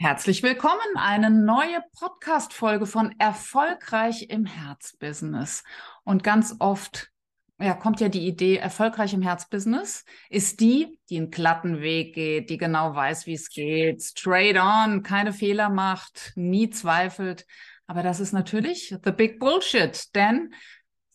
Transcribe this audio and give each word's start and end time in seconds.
Herzlich 0.00 0.44
willkommen, 0.44 0.78
eine 0.94 1.28
neue 1.28 1.82
Podcast-Folge 1.98 2.86
von 2.86 3.12
Erfolgreich 3.18 4.30
im 4.30 4.46
Herzbusiness. 4.46 5.64
Und 6.04 6.22
ganz 6.22 6.54
oft 6.60 7.10
ja, 7.58 7.74
kommt 7.74 7.98
ja 7.98 8.08
die 8.08 8.24
Idee, 8.24 8.58
erfolgreich 8.58 9.12
im 9.12 9.22
Herzbusiness 9.22 10.04
ist 10.30 10.60
die, 10.60 11.00
die 11.10 11.16
einen 11.16 11.32
glatten 11.32 11.80
Weg 11.80 12.14
geht, 12.14 12.48
die 12.48 12.58
genau 12.58 12.94
weiß, 12.94 13.26
wie 13.26 13.34
es 13.34 13.50
geht, 13.50 14.00
straight 14.00 14.56
on, 14.56 15.02
keine 15.02 15.32
Fehler 15.32 15.68
macht, 15.68 16.30
nie 16.36 16.70
zweifelt. 16.70 17.44
Aber 17.88 18.04
das 18.04 18.20
ist 18.20 18.32
natürlich 18.32 18.94
the 19.04 19.10
big 19.10 19.40
bullshit, 19.40 20.14
denn 20.14 20.54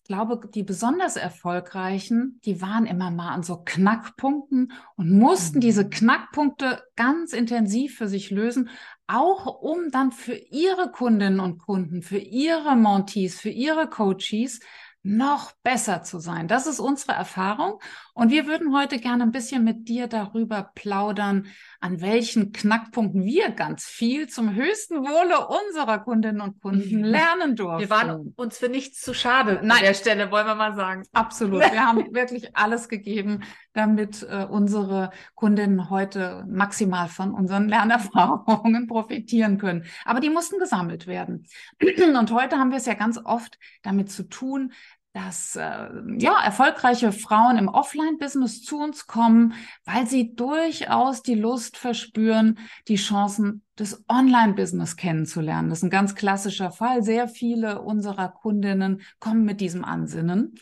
glaube, 0.03 0.49
die 0.53 0.63
besonders 0.63 1.15
erfolgreichen, 1.15 2.39
die 2.45 2.61
waren 2.61 2.85
immer 2.85 3.09
mal 3.09 3.29
an 3.29 3.43
so 3.43 3.61
Knackpunkten 3.63 4.73
und 4.95 5.11
mussten 5.11 5.61
diese 5.61 5.85
mhm. 5.85 5.89
Knackpunkte 5.89 6.83
ganz 6.95 7.33
intensiv 7.33 7.97
für 7.97 8.07
sich 8.07 8.29
lösen, 8.29 8.69
auch 9.07 9.45
um 9.61 9.91
dann 9.91 10.11
für 10.11 10.35
ihre 10.35 10.91
Kundinnen 10.91 11.39
und 11.39 11.57
Kunden, 11.57 12.01
für 12.01 12.17
ihre 12.17 12.75
Montees, 12.75 13.39
für 13.39 13.49
ihre 13.49 13.87
Coaches 13.87 14.59
noch 15.03 15.51
besser 15.63 16.01
zu 16.03 16.19
sein. 16.19 16.47
Das 16.47 16.65
ist 16.65 16.79
unsere 16.79 17.11
Erfahrung. 17.11 17.79
Und 18.13 18.31
wir 18.31 18.47
würden 18.47 18.73
heute 18.73 18.99
gerne 18.99 19.23
ein 19.23 19.31
bisschen 19.31 19.63
mit 19.63 19.89
dir 19.89 20.07
darüber 20.07 20.71
plaudern, 20.75 21.47
an 21.81 21.99
welchen 21.99 22.53
Knackpunkten 22.53 23.25
wir 23.25 23.49
ganz 23.51 23.83
viel 23.83 24.29
zum 24.29 24.55
höchsten 24.55 25.01
Wohle 25.01 25.45
unserer 25.47 25.99
Kundinnen 25.99 26.39
und 26.39 26.61
Kunden 26.61 26.99
mhm. 26.99 27.03
lernen 27.03 27.55
durften. 27.57 27.81
Wir 27.81 27.89
waren 27.89 28.33
uns 28.37 28.57
für 28.57 28.69
nichts 28.69 29.01
zu 29.01 29.13
schade 29.13 29.59
Nein. 29.61 29.71
an 29.71 29.83
der 29.83 29.93
Stelle, 29.93 30.31
wollen 30.31 30.47
wir 30.47 30.55
mal 30.55 30.73
sagen. 30.73 31.03
Absolut. 31.11 31.59
Wir 31.59 31.85
haben 31.85 32.13
wirklich 32.13 32.55
alles 32.55 32.87
gegeben, 32.87 33.43
damit 33.73 34.23
äh, 34.23 34.45
unsere 34.49 35.11
Kundinnen 35.35 35.89
heute 35.89 36.45
maximal 36.47 37.07
von 37.07 37.33
unseren 37.33 37.67
Lernerfahrungen 37.69 38.87
profitieren 38.87 39.57
können. 39.57 39.85
Aber 40.05 40.19
die 40.19 40.29
mussten 40.29 40.59
gesammelt 40.59 41.07
werden. 41.07 41.45
Und 42.17 42.31
heute 42.31 42.57
haben 42.57 42.71
wir 42.71 42.77
es 42.77 42.85
ja 42.85 42.93
ganz 42.93 43.19
oft 43.23 43.57
damit 43.81 44.11
zu 44.11 44.23
tun, 44.23 44.71
dass 45.13 45.55
äh, 45.55 45.89
ja 46.17 46.43
erfolgreiche 46.43 47.11
Frauen 47.11 47.57
im 47.57 47.67
Offline-Business 47.67 48.63
zu 48.63 48.79
uns 48.79 49.05
kommen, 49.05 49.53
weil 49.85 50.07
sie 50.07 50.33
durchaus 50.33 51.21
die 51.21 51.35
Lust 51.35 51.77
verspüren, 51.77 52.57
die 52.87 52.95
Chancen 52.95 53.63
des 53.77 54.03
Online-Business 54.09 54.95
kennenzulernen. 54.95 55.69
Das 55.69 55.79
ist 55.79 55.83
ein 55.83 55.91
ganz 55.91 56.15
klassischer 56.15 56.71
Fall. 56.71 57.03
Sehr 57.03 57.27
viele 57.27 57.81
unserer 57.83 58.29
Kundinnen 58.29 59.01
kommen 59.19 59.45
mit 59.45 59.61
diesem 59.61 59.85
Ansinnen. 59.85 60.55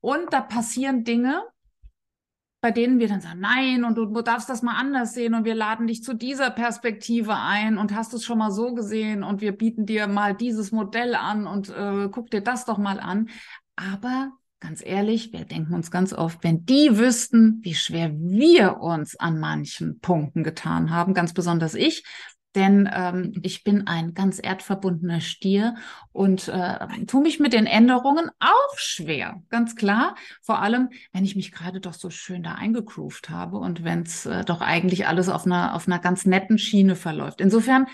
Und 0.00 0.32
da 0.32 0.40
passieren 0.40 1.04
Dinge, 1.04 1.42
bei 2.64 2.70
denen 2.70 2.98
wir 2.98 3.08
dann 3.08 3.20
sagen, 3.20 3.40
nein, 3.40 3.84
und 3.84 3.94
du, 3.96 4.06
darfst 4.22 4.48
das 4.48 4.62
mal 4.62 4.72
anders 4.80 5.12
sehen 5.12 5.34
und 5.34 5.44
wir 5.44 5.54
laden 5.54 5.86
dich 5.86 6.02
zu 6.02 6.14
dieser 6.14 6.48
Perspektive 6.48 7.36
ein 7.36 7.76
und 7.76 7.94
hast 7.94 8.14
es 8.14 8.24
schon 8.24 8.38
mal 8.38 8.50
so 8.50 8.72
gesehen 8.72 9.22
und 9.22 9.42
wir 9.42 9.52
bieten 9.52 9.84
dir 9.84 10.06
mal 10.06 10.34
dieses 10.34 10.72
Modell 10.72 11.14
an 11.14 11.46
und 11.46 11.68
äh, 11.68 12.08
guck 12.10 12.30
dir 12.30 12.40
das 12.40 12.64
doch 12.64 12.78
mal 12.78 13.00
an. 13.00 13.28
Aber 13.76 14.32
ganz 14.60 14.82
ehrlich, 14.82 15.30
wir 15.34 15.44
denken 15.44 15.74
uns 15.74 15.90
ganz 15.90 16.14
oft, 16.14 16.42
wenn 16.42 16.64
die 16.64 16.96
wüssten, 16.96 17.60
wie 17.62 17.74
schwer 17.74 18.14
wir 18.14 18.80
uns 18.80 19.14
an 19.20 19.38
manchen 19.38 20.00
Punkten 20.00 20.42
getan 20.42 20.88
haben, 20.88 21.12
ganz 21.12 21.34
besonders 21.34 21.74
ich, 21.74 22.02
denn 22.54 22.88
ähm, 22.92 23.32
ich 23.42 23.64
bin 23.64 23.86
ein 23.86 24.14
ganz 24.14 24.40
erdverbundener 24.42 25.20
Stier 25.20 25.76
und 26.12 26.48
äh, 26.48 27.04
tue 27.06 27.22
mich 27.22 27.40
mit 27.40 27.52
den 27.52 27.66
Änderungen 27.66 28.30
auch 28.40 28.78
schwer, 28.78 29.42
ganz 29.50 29.76
klar. 29.76 30.14
Vor 30.42 30.60
allem, 30.60 30.90
wenn 31.12 31.24
ich 31.24 31.36
mich 31.36 31.52
gerade 31.52 31.80
doch 31.80 31.94
so 31.94 32.10
schön 32.10 32.42
da 32.42 32.52
eingegroovt 32.52 33.30
habe 33.30 33.58
und 33.58 33.84
wenn 33.84 34.02
es 34.02 34.26
äh, 34.26 34.44
doch 34.44 34.60
eigentlich 34.60 35.06
alles 35.06 35.28
auf 35.28 35.46
einer 35.46 35.74
auf 35.74 35.86
einer 35.86 35.98
ganz 35.98 36.26
netten 36.26 36.58
Schiene 36.58 36.96
verläuft. 36.96 37.40
Insofern 37.40 37.86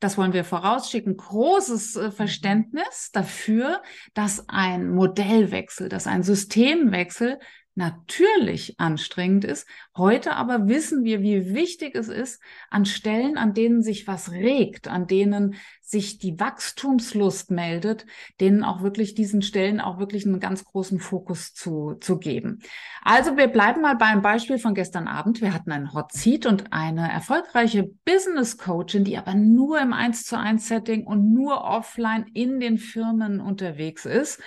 das 0.00 0.18
wollen 0.18 0.34
wir 0.34 0.44
vorausschicken, 0.44 1.16
großes 1.16 1.96
äh, 1.96 2.10
Verständnis 2.10 3.10
dafür, 3.12 3.80
dass 4.12 4.48
ein 4.50 4.90
Modellwechsel, 4.90 5.88
dass 5.88 6.06
ein 6.06 6.22
Systemwechsel 6.22 7.38
natürlich 7.74 8.78
anstrengend 8.78 9.44
ist. 9.44 9.66
Heute 9.96 10.36
aber 10.36 10.68
wissen 10.68 11.04
wir, 11.04 11.22
wie 11.22 11.54
wichtig 11.54 11.94
es 11.94 12.08
ist, 12.08 12.40
an 12.70 12.84
Stellen, 12.84 13.36
an 13.36 13.54
denen 13.54 13.82
sich 13.82 14.06
was 14.06 14.30
regt, 14.30 14.88
an 14.88 15.06
denen 15.06 15.56
sich 15.80 16.18
die 16.18 16.38
Wachstumslust 16.40 17.50
meldet, 17.50 18.06
denen 18.40 18.64
auch 18.64 18.82
wirklich 18.82 19.14
diesen 19.14 19.42
Stellen 19.42 19.80
auch 19.80 19.98
wirklich 19.98 20.24
einen 20.24 20.40
ganz 20.40 20.64
großen 20.64 20.98
Fokus 20.98 21.52
zu, 21.52 21.94
zu 22.00 22.18
geben. 22.18 22.60
Also 23.02 23.36
wir 23.36 23.48
bleiben 23.48 23.82
mal 23.82 23.96
beim 23.96 24.22
Beispiel 24.22 24.58
von 24.58 24.74
gestern 24.74 25.08
Abend. 25.08 25.40
Wir 25.40 25.52
hatten 25.52 25.72
einen 25.72 25.92
Hot 25.92 26.12
Seat 26.12 26.46
und 26.46 26.72
eine 26.72 27.12
erfolgreiche 27.12 27.84
Business 28.04 28.56
Coachin, 28.56 29.04
die 29.04 29.18
aber 29.18 29.34
nur 29.34 29.80
im 29.80 29.92
1 29.92 30.24
zu 30.24 30.38
1 30.38 30.68
Setting 30.68 31.06
und 31.06 31.32
nur 31.32 31.64
offline 31.64 32.26
in 32.32 32.60
den 32.60 32.78
Firmen 32.78 33.40
unterwegs 33.40 34.06
ist 34.06 34.40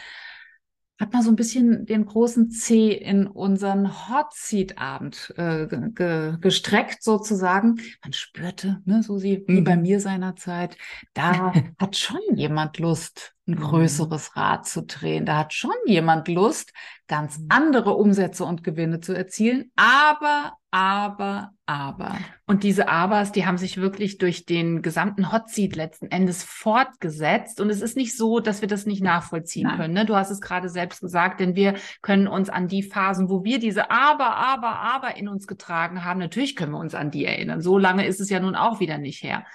hat 1.00 1.14
man 1.14 1.22
so 1.22 1.30
ein 1.30 1.36
bisschen 1.36 1.86
den 1.86 2.06
großen 2.06 2.50
C 2.50 2.92
in 2.92 3.28
unseren 3.28 4.10
Hot 4.10 4.34
Seat 4.34 4.78
Abend 4.78 5.34
äh, 5.38 5.68
ge 5.68 6.38
gestreckt 6.42 7.04
sozusagen. 7.04 7.80
Man 8.04 8.14
spürte, 8.14 8.82
ne, 8.86 9.04
so 9.04 9.22
wie 9.22 9.44
mhm. 9.48 9.64
bei 9.64 9.78
mir 9.78 10.00
seinerzeit, 10.00 10.78
da 11.14 11.54
hat 11.80 11.98
schon 11.98 12.20
jemand 12.34 12.80
Lust, 12.80 13.37
ein 13.48 13.56
mhm. 13.56 13.62
größeres 13.62 14.36
Rad 14.36 14.68
zu 14.68 14.84
drehen. 14.84 15.26
Da 15.26 15.38
hat 15.38 15.54
schon 15.54 15.72
jemand 15.86 16.28
Lust, 16.28 16.74
ganz 17.08 17.40
mhm. 17.40 17.46
andere 17.50 17.94
Umsätze 17.94 18.44
und 18.44 18.64
Gewinne 18.64 19.00
zu 19.00 19.14
erzielen. 19.14 19.72
Aber, 19.78 20.54
aber, 20.72 21.52
aber. 21.66 22.18
Und 22.46 22.64
diese 22.64 22.90
Abers, 22.90 23.32
die 23.32 23.46
haben 23.46 23.58
sich 23.58 23.78
wirklich 23.78 24.18
durch 24.18 24.46
den 24.46 24.82
gesamten 24.82 25.32
Hot 25.32 25.50
Seat 25.50 25.76
letzten 25.76 26.08
Endes 26.08 26.44
fortgesetzt. 26.44 27.62
Und 27.62 27.70
es 27.70 27.82
ist 27.82 27.96
nicht 27.96 28.18
so, 28.18 28.40
dass 28.40 28.62
wir 28.62 28.68
das 28.68 28.86
nicht 28.86 29.02
nachvollziehen 29.02 29.68
Nein. 29.68 29.78
können. 29.78 29.94
Ne? 29.94 30.06
Du 30.06 30.16
hast 30.16 30.30
es 30.30 30.42
gerade 30.42 30.68
selbst 30.68 31.00
gesagt, 31.00 31.40
denn 31.40 31.56
wir 31.56 31.76
können 32.02 32.28
uns 32.28 32.50
an 32.50 32.68
die 32.68 32.84
Phasen, 32.84 33.30
wo 33.30 33.46
wir 33.46 33.60
diese 33.60 33.90
Aber, 33.90 34.36
aber, 34.36 34.80
aber 34.80 35.16
in 35.16 35.30
uns 35.30 35.48
getragen 35.48 36.04
haben, 36.04 36.20
natürlich 36.20 36.58
können 36.58 36.74
wir 36.74 36.80
uns 36.80 36.96
an 36.96 37.12
die 37.12 37.26
erinnern. 37.26 37.62
So 37.62 37.78
lange 37.78 38.06
ist 38.06 38.20
es 38.20 38.30
ja 38.30 38.42
nun 38.42 38.56
auch 38.56 38.82
wieder 38.82 38.98
nicht 38.98 39.24
her. 39.24 39.46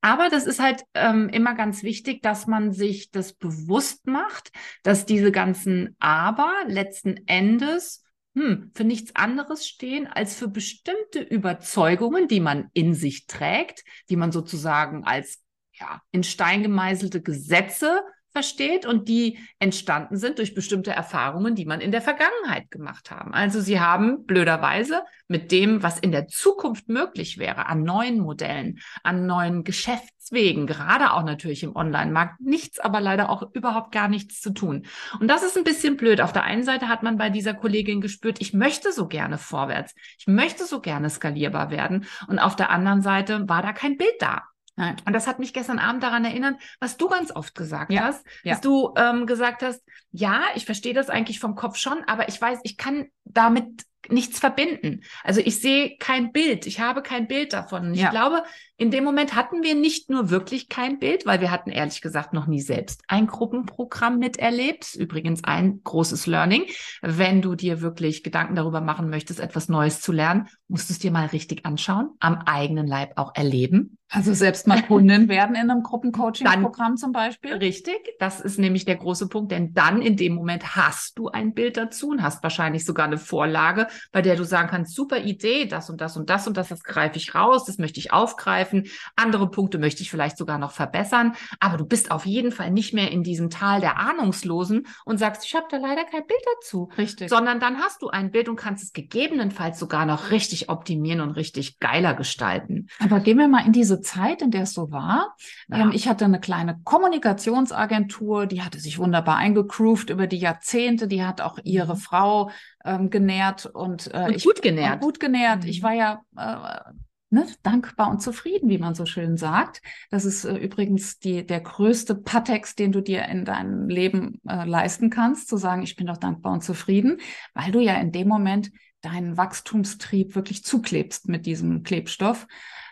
Aber 0.00 0.28
das 0.28 0.46
ist 0.46 0.60
halt 0.60 0.84
ähm, 0.94 1.28
immer 1.28 1.54
ganz 1.54 1.82
wichtig, 1.82 2.22
dass 2.22 2.46
man 2.46 2.72
sich 2.72 3.10
das 3.10 3.34
bewusst 3.34 4.06
macht, 4.06 4.50
dass 4.82 5.06
diese 5.06 5.32
ganzen 5.32 5.96
Aber 5.98 6.50
letzten 6.66 7.26
Endes 7.26 8.04
hm, 8.34 8.70
für 8.74 8.84
nichts 8.84 9.14
anderes 9.14 9.66
stehen 9.66 10.06
als 10.06 10.34
für 10.34 10.48
bestimmte 10.48 11.20
Überzeugungen, 11.20 12.28
die 12.28 12.40
man 12.40 12.68
in 12.72 12.94
sich 12.94 13.26
trägt, 13.26 13.84
die 14.08 14.16
man 14.16 14.32
sozusagen 14.32 15.04
als 15.04 15.42
ja, 15.74 16.00
in 16.10 16.22
Stein 16.22 16.62
gemeißelte 16.62 17.22
Gesetze 17.22 18.02
versteht 18.32 18.86
und 18.86 19.08
die 19.08 19.38
entstanden 19.58 20.16
sind 20.16 20.38
durch 20.38 20.54
bestimmte 20.54 20.90
Erfahrungen, 20.90 21.54
die 21.54 21.66
man 21.66 21.80
in 21.80 21.92
der 21.92 22.02
Vergangenheit 22.02 22.70
gemacht 22.70 23.10
haben. 23.10 23.34
Also 23.34 23.60
sie 23.60 23.80
haben 23.80 24.24
blöderweise 24.24 25.02
mit 25.28 25.52
dem, 25.52 25.82
was 25.82 25.98
in 25.98 26.12
der 26.12 26.28
Zukunft 26.28 26.88
möglich 26.88 27.38
wäre, 27.38 27.66
an 27.66 27.82
neuen 27.82 28.18
Modellen, 28.18 28.80
an 29.02 29.26
neuen 29.26 29.64
Geschäftswegen, 29.64 30.66
gerade 30.66 31.12
auch 31.12 31.24
natürlich 31.24 31.62
im 31.62 31.76
Online-Markt, 31.76 32.40
nichts, 32.40 32.78
aber 32.78 33.00
leider 33.00 33.30
auch 33.30 33.54
überhaupt 33.54 33.92
gar 33.92 34.08
nichts 34.08 34.40
zu 34.40 34.50
tun. 34.50 34.86
Und 35.20 35.28
das 35.28 35.42
ist 35.42 35.56
ein 35.56 35.64
bisschen 35.64 35.96
blöd. 35.96 36.20
Auf 36.20 36.32
der 36.32 36.44
einen 36.44 36.64
Seite 36.64 36.88
hat 36.88 37.02
man 37.02 37.18
bei 37.18 37.30
dieser 37.30 37.54
Kollegin 37.54 38.00
gespürt, 38.00 38.40
ich 38.40 38.54
möchte 38.54 38.92
so 38.92 39.08
gerne 39.08 39.38
vorwärts, 39.38 39.94
ich 40.18 40.26
möchte 40.26 40.64
so 40.64 40.80
gerne 40.80 41.10
skalierbar 41.10 41.70
werden. 41.70 42.06
Und 42.28 42.38
auf 42.38 42.56
der 42.56 42.70
anderen 42.70 43.02
Seite 43.02 43.48
war 43.48 43.62
da 43.62 43.72
kein 43.72 43.96
Bild 43.96 44.14
da. 44.20 44.51
Nein. 44.76 44.96
Und 45.04 45.12
das 45.12 45.26
hat 45.26 45.38
mich 45.38 45.52
gestern 45.52 45.78
Abend 45.78 46.02
daran 46.02 46.24
erinnert, 46.24 46.56
was 46.80 46.96
du 46.96 47.08
ganz 47.08 47.30
oft 47.34 47.54
gesagt 47.54 47.92
ja. 47.92 48.02
hast, 48.02 48.24
ja. 48.42 48.52
dass 48.54 48.62
du 48.62 48.92
ähm, 48.96 49.26
gesagt 49.26 49.62
hast, 49.62 49.82
ja, 50.10 50.44
ich 50.54 50.64
verstehe 50.64 50.94
das 50.94 51.10
eigentlich 51.10 51.40
vom 51.40 51.54
Kopf 51.54 51.76
schon, 51.76 52.02
aber 52.06 52.28
ich 52.28 52.40
weiß, 52.40 52.60
ich 52.62 52.76
kann 52.76 53.06
damit 53.24 53.84
nichts 54.08 54.38
verbinden. 54.38 55.02
Also 55.22 55.40
ich 55.40 55.60
sehe 55.60 55.96
kein 55.98 56.32
Bild, 56.32 56.66
ich 56.66 56.80
habe 56.80 57.02
kein 57.02 57.28
Bild 57.28 57.52
davon. 57.52 57.94
Ja. 57.94 58.06
ich 58.06 58.10
glaube, 58.10 58.42
in 58.76 58.90
dem 58.90 59.04
Moment 59.04 59.36
hatten 59.36 59.62
wir 59.62 59.76
nicht 59.76 60.10
nur 60.10 60.30
wirklich 60.30 60.68
kein 60.68 60.98
Bild, 60.98 61.24
weil 61.24 61.40
wir 61.40 61.52
hatten 61.52 61.70
ehrlich 61.70 62.00
gesagt 62.00 62.32
noch 62.32 62.46
nie 62.46 62.60
selbst 62.60 63.02
ein 63.06 63.28
Gruppenprogramm 63.28 64.18
miterlebt. 64.18 64.96
Übrigens 64.96 65.44
ein 65.44 65.82
großes 65.84 66.26
Learning. 66.26 66.64
Wenn 67.00 67.42
du 67.42 67.54
dir 67.54 67.80
wirklich 67.80 68.24
Gedanken 68.24 68.56
darüber 68.56 68.80
machen 68.80 69.08
möchtest, 69.08 69.38
etwas 69.38 69.68
Neues 69.68 70.00
zu 70.00 70.10
lernen, 70.10 70.48
musst 70.66 70.88
du 70.88 70.94
es 70.94 70.98
dir 70.98 71.12
mal 71.12 71.26
richtig 71.26 71.64
anschauen, 71.64 72.10
am 72.18 72.38
eigenen 72.44 72.86
Leib 72.86 73.12
auch 73.16 73.34
erleben. 73.36 73.98
Also 74.08 74.34
selbst 74.34 74.66
mal 74.66 74.82
Kundin 74.82 75.28
werden 75.28 75.54
in 75.54 75.70
einem 75.70 75.82
Gruppencoaching-Programm 75.82 76.96
zum 76.96 77.12
Beispiel. 77.12 77.54
Richtig, 77.54 77.98
das 78.18 78.40
ist 78.40 78.58
nämlich 78.58 78.84
der 78.84 78.96
große 78.96 79.28
Punkt, 79.28 79.52
denn 79.52 79.72
dann 79.72 80.02
in 80.02 80.16
dem 80.16 80.34
Moment 80.34 80.76
hast 80.76 81.18
du 81.18 81.28
ein 81.28 81.54
Bild 81.54 81.78
dazu 81.78 82.10
und 82.10 82.22
hast 82.22 82.42
wahrscheinlich 82.42 82.84
sogar 82.84 83.06
eine 83.06 83.16
Vorlage, 83.16 83.86
bei 84.12 84.22
der 84.22 84.36
du 84.36 84.44
sagen 84.44 84.68
kannst, 84.68 84.94
super 84.94 85.18
Idee, 85.18 85.66
das 85.66 85.90
und 85.90 86.00
das 86.00 86.16
und 86.16 86.30
das 86.30 86.46
und 86.46 86.56
das, 86.56 86.68
das 86.68 86.82
greife 86.82 87.16
ich 87.16 87.34
raus, 87.34 87.64
das 87.64 87.78
möchte 87.78 88.00
ich 88.00 88.12
aufgreifen. 88.12 88.86
Andere 89.16 89.50
Punkte 89.50 89.78
möchte 89.78 90.02
ich 90.02 90.10
vielleicht 90.10 90.36
sogar 90.36 90.58
noch 90.58 90.72
verbessern. 90.72 91.34
Aber 91.60 91.76
du 91.76 91.84
bist 91.84 92.10
auf 92.10 92.26
jeden 92.26 92.52
Fall 92.52 92.70
nicht 92.70 92.94
mehr 92.94 93.10
in 93.10 93.22
diesem 93.22 93.50
Tal 93.50 93.80
der 93.80 93.98
Ahnungslosen 93.98 94.86
und 95.04 95.18
sagst, 95.18 95.44
ich 95.44 95.54
habe 95.54 95.66
da 95.70 95.76
leider 95.76 96.04
kein 96.04 96.26
Bild 96.26 96.40
dazu. 96.56 96.90
Richtig. 96.96 97.28
Sondern 97.28 97.60
dann 97.60 97.78
hast 97.78 98.02
du 98.02 98.08
ein 98.08 98.30
Bild 98.30 98.48
und 98.48 98.56
kannst 98.56 98.82
es 98.82 98.92
gegebenenfalls 98.92 99.78
sogar 99.78 100.06
noch 100.06 100.30
richtig 100.30 100.68
optimieren 100.68 101.20
und 101.20 101.32
richtig 101.32 101.78
geiler 101.78 102.14
gestalten. 102.14 102.88
Aber 103.00 103.20
gehen 103.20 103.38
wir 103.38 103.48
mal 103.48 103.66
in 103.66 103.72
diese 103.72 104.00
Zeit, 104.00 104.42
in 104.42 104.50
der 104.50 104.62
es 104.62 104.74
so 104.74 104.90
war. 104.90 105.34
Ja. 105.68 105.78
Ähm, 105.78 105.92
ich 105.92 106.08
hatte 106.08 106.24
eine 106.24 106.40
kleine 106.40 106.80
Kommunikationsagentur, 106.84 108.46
die 108.46 108.62
hatte 108.62 108.80
sich 108.80 108.98
wunderbar 108.98 109.36
eingegroovt 109.36 110.10
über 110.10 110.26
die 110.26 110.38
Jahrzehnte. 110.38 111.08
Die 111.08 111.24
hat 111.24 111.40
auch 111.40 111.58
ihre 111.64 111.94
mhm. 111.94 111.98
Frau 112.00 112.50
ähm, 112.84 113.10
genährt 113.10 113.66
und, 113.66 114.12
äh, 114.12 114.26
und 114.26 114.36
ich, 114.36 114.44
gut 114.44 114.62
genährt. 114.62 115.00
Gut 115.00 115.20
genährt. 115.20 115.64
Mhm. 115.64 115.68
Ich 115.68 115.82
war 115.82 115.92
ja 115.92 116.22
äh, 116.36 116.92
ne, 117.30 117.46
dankbar 117.62 118.10
und 118.10 118.20
zufrieden, 118.22 118.68
wie 118.68 118.78
man 118.78 118.94
so 118.94 119.06
schön 119.06 119.36
sagt. 119.36 119.82
Das 120.10 120.24
ist 120.24 120.44
äh, 120.44 120.56
übrigens 120.56 121.18
die, 121.18 121.44
der 121.46 121.60
größte 121.60 122.14
Patex, 122.14 122.74
den 122.74 122.92
du 122.92 123.00
dir 123.00 123.24
in 123.26 123.44
deinem 123.44 123.88
Leben 123.88 124.40
äh, 124.46 124.64
leisten 124.64 125.10
kannst, 125.10 125.48
zu 125.48 125.56
sagen, 125.56 125.82
ich 125.82 125.96
bin 125.96 126.06
doch 126.06 126.18
dankbar 126.18 126.52
und 126.52 126.62
zufrieden, 126.62 127.18
weil 127.54 127.72
du 127.72 127.80
ja 127.80 127.94
in 127.94 128.12
dem 128.12 128.28
Moment 128.28 128.70
deinen 129.00 129.36
Wachstumstrieb 129.36 130.34
wirklich 130.34 130.64
zuklebst 130.64 131.28
mit 131.28 131.46
diesem 131.46 131.82
Klebstoff. 131.82 132.46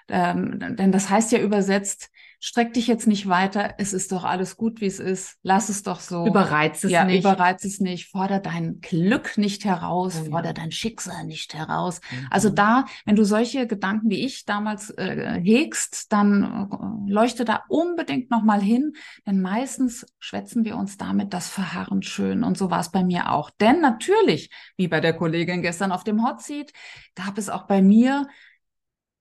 Ähm, 0.08 0.58
denn 0.76 0.90
das 0.90 1.08
heißt 1.08 1.31
ja 1.32 1.38
übersetzt, 1.38 2.10
streck 2.42 2.72
dich 2.72 2.87
jetzt 2.87 3.06
nicht 3.06 3.28
weiter, 3.28 3.75
es 3.76 3.92
ist 3.92 4.12
doch 4.12 4.25
alles 4.25 4.56
gut, 4.56 4.81
wie 4.81 4.87
es 4.87 4.98
ist, 4.98 5.37
lass 5.42 5.69
es 5.69 5.82
doch 5.82 6.00
so. 6.00 6.26
Überreiz 6.26 6.82
es 6.82 6.90
ja, 6.90 7.04
nicht. 7.04 7.20
Überreiz 7.20 7.64
es 7.64 7.81
nicht, 7.81 8.08
forder 8.08 8.40
dein 8.40 8.81
Glück 8.81 9.37
nicht 9.37 9.66
heraus, 9.66 10.22
oh, 10.22 10.31
forder 10.31 10.54
dein 10.54 10.72
Schicksal 10.72 11.26
nicht 11.26 11.52
heraus. 11.52 12.00
Mhm. 12.10 12.26
Also 12.31 12.48
da, 12.48 12.87
wenn 13.04 13.14
du 13.14 13.25
solche 13.25 13.66
Gedanken 13.66 14.08
wie 14.08 14.25
ich 14.25 14.46
damals 14.46 14.88
äh, 14.90 15.38
hegst, 15.42 16.10
dann 16.12 16.70
äh, 17.06 17.12
leuchte 17.12 17.44
da 17.44 17.62
unbedingt 17.69 18.31
nochmal 18.31 18.62
hin, 18.62 18.94
denn 19.26 19.43
meistens 19.43 20.06
schwätzen 20.19 20.64
wir 20.64 20.76
uns 20.76 20.96
damit 20.96 21.34
das 21.34 21.48
Verharren 21.48 22.02
schön 22.02 22.43
und 22.43 22.56
so 22.56 22.70
war 22.70 22.81
es 22.81 22.90
bei 22.90 23.04
mir 23.04 23.32
auch. 23.32 23.50
Denn 23.50 23.82
natürlich, 23.82 24.50
wie 24.78 24.88
bei 24.88 25.00
der 25.00 25.12
Kollegin 25.12 25.60
gestern 25.60 25.93
auf 25.93 26.04
dem 26.04 26.26
Hot 26.26 26.40
Seat, 26.40 26.72
gab 27.14 27.36
es 27.36 27.50
auch 27.50 27.66
bei 27.66 27.82
mir 27.82 28.26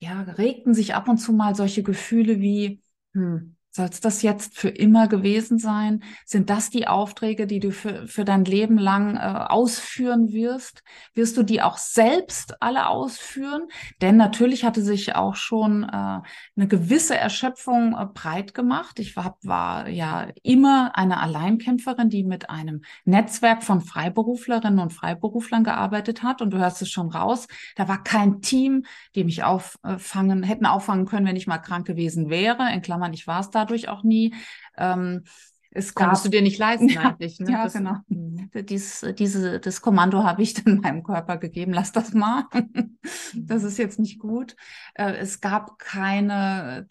ja, 0.01 0.21
regten 0.21 0.73
sich 0.73 0.95
ab 0.95 1.09
und 1.09 1.17
zu 1.17 1.33
mal 1.33 1.55
solche 1.55 1.83
Gefühle 1.83 2.39
wie, 2.39 2.81
hm. 3.13 3.58
Soll 3.71 3.85
es 3.85 3.99
das 3.99 4.23
jetzt 4.23 4.57
für 4.57 4.69
immer 4.69 5.07
gewesen 5.07 5.59
sein? 5.59 6.03
Sind 6.25 6.49
das 6.49 6.71
die 6.71 6.87
Aufträge, 6.87 7.45
die 7.45 7.59
du 7.59 7.71
für, 7.71 8.07
für 8.07 8.25
dein 8.25 8.43
Leben 8.43 8.79
lang 8.79 9.15
äh, 9.15 9.19
ausführen 9.19 10.31
wirst? 10.31 10.81
Wirst 11.13 11.37
du 11.37 11.43
die 11.43 11.61
auch 11.61 11.77
selbst 11.77 12.63
alle 12.63 12.87
ausführen? 12.87 13.67
Denn 14.01 14.17
natürlich 14.17 14.65
hatte 14.65 14.81
sich 14.81 15.15
auch 15.15 15.35
schon 15.35 15.83
äh, 15.83 15.87
eine 15.87 16.67
gewisse 16.67 17.15
Erschöpfung 17.15 17.95
äh, 17.95 18.07
breit 18.11 18.55
gemacht. 18.55 18.97
Ich 18.97 19.15
war, 19.15 19.37
war 19.43 19.87
ja 19.87 20.29
immer 20.41 20.97
eine 20.97 21.19
Alleinkämpferin, 21.19 22.09
die 22.09 22.23
mit 22.23 22.49
einem 22.49 22.81
Netzwerk 23.05 23.63
von 23.63 23.81
Freiberuflerinnen 23.81 24.79
und 24.79 24.93
Freiberuflern 24.93 25.63
gearbeitet 25.63 26.23
hat. 26.23 26.41
Und 26.41 26.51
du 26.51 26.57
hörst 26.57 26.81
es 26.81 26.89
schon 26.89 27.09
raus, 27.09 27.47
da 27.75 27.87
war 27.87 28.03
kein 28.03 28.41
Team, 28.41 28.85
die 29.13 29.23
mich 29.23 29.43
auffangen, 29.43 30.41
hätten 30.41 30.65
auffangen 30.65 31.05
können, 31.05 31.27
wenn 31.27 31.35
ich 31.35 31.45
mal 31.45 31.59
krank 31.59 31.85
gewesen 31.85 32.31
wäre. 32.31 32.73
In 32.73 32.81
Klammern, 32.81 33.13
ich 33.13 33.27
war 33.27 33.41
es 33.41 33.51
da 33.51 33.58
dadurch 33.59 33.89
auch 33.89 34.03
nie. 34.03 34.33
Ähm, 34.77 35.23
es 35.71 35.93
Konntest 35.93 36.25
du 36.25 36.29
dir 36.29 36.41
nicht 36.41 36.57
leisten 36.57 36.89
ja, 36.89 37.01
eigentlich. 37.01 37.39
Ne? 37.39 37.51
Ja, 37.51 37.63
das, 37.63 37.73
genau. 37.73 37.97
Mhm. 38.07 38.49
Dies, 38.53 39.05
diese, 39.17 39.59
das 39.59 39.81
Kommando 39.81 40.23
habe 40.23 40.41
ich 40.41 40.53
dann 40.63 40.79
meinem 40.79 41.03
Körper 41.03 41.37
gegeben, 41.37 41.73
lass 41.73 41.91
das 41.91 42.13
mal. 42.13 42.45
das 43.35 43.63
ist 43.63 43.77
jetzt 43.77 43.99
nicht 43.99 44.19
gut. 44.19 44.55
Äh, 44.95 45.13
es 45.17 45.41
gab 45.41 45.77
keine, 45.77 46.87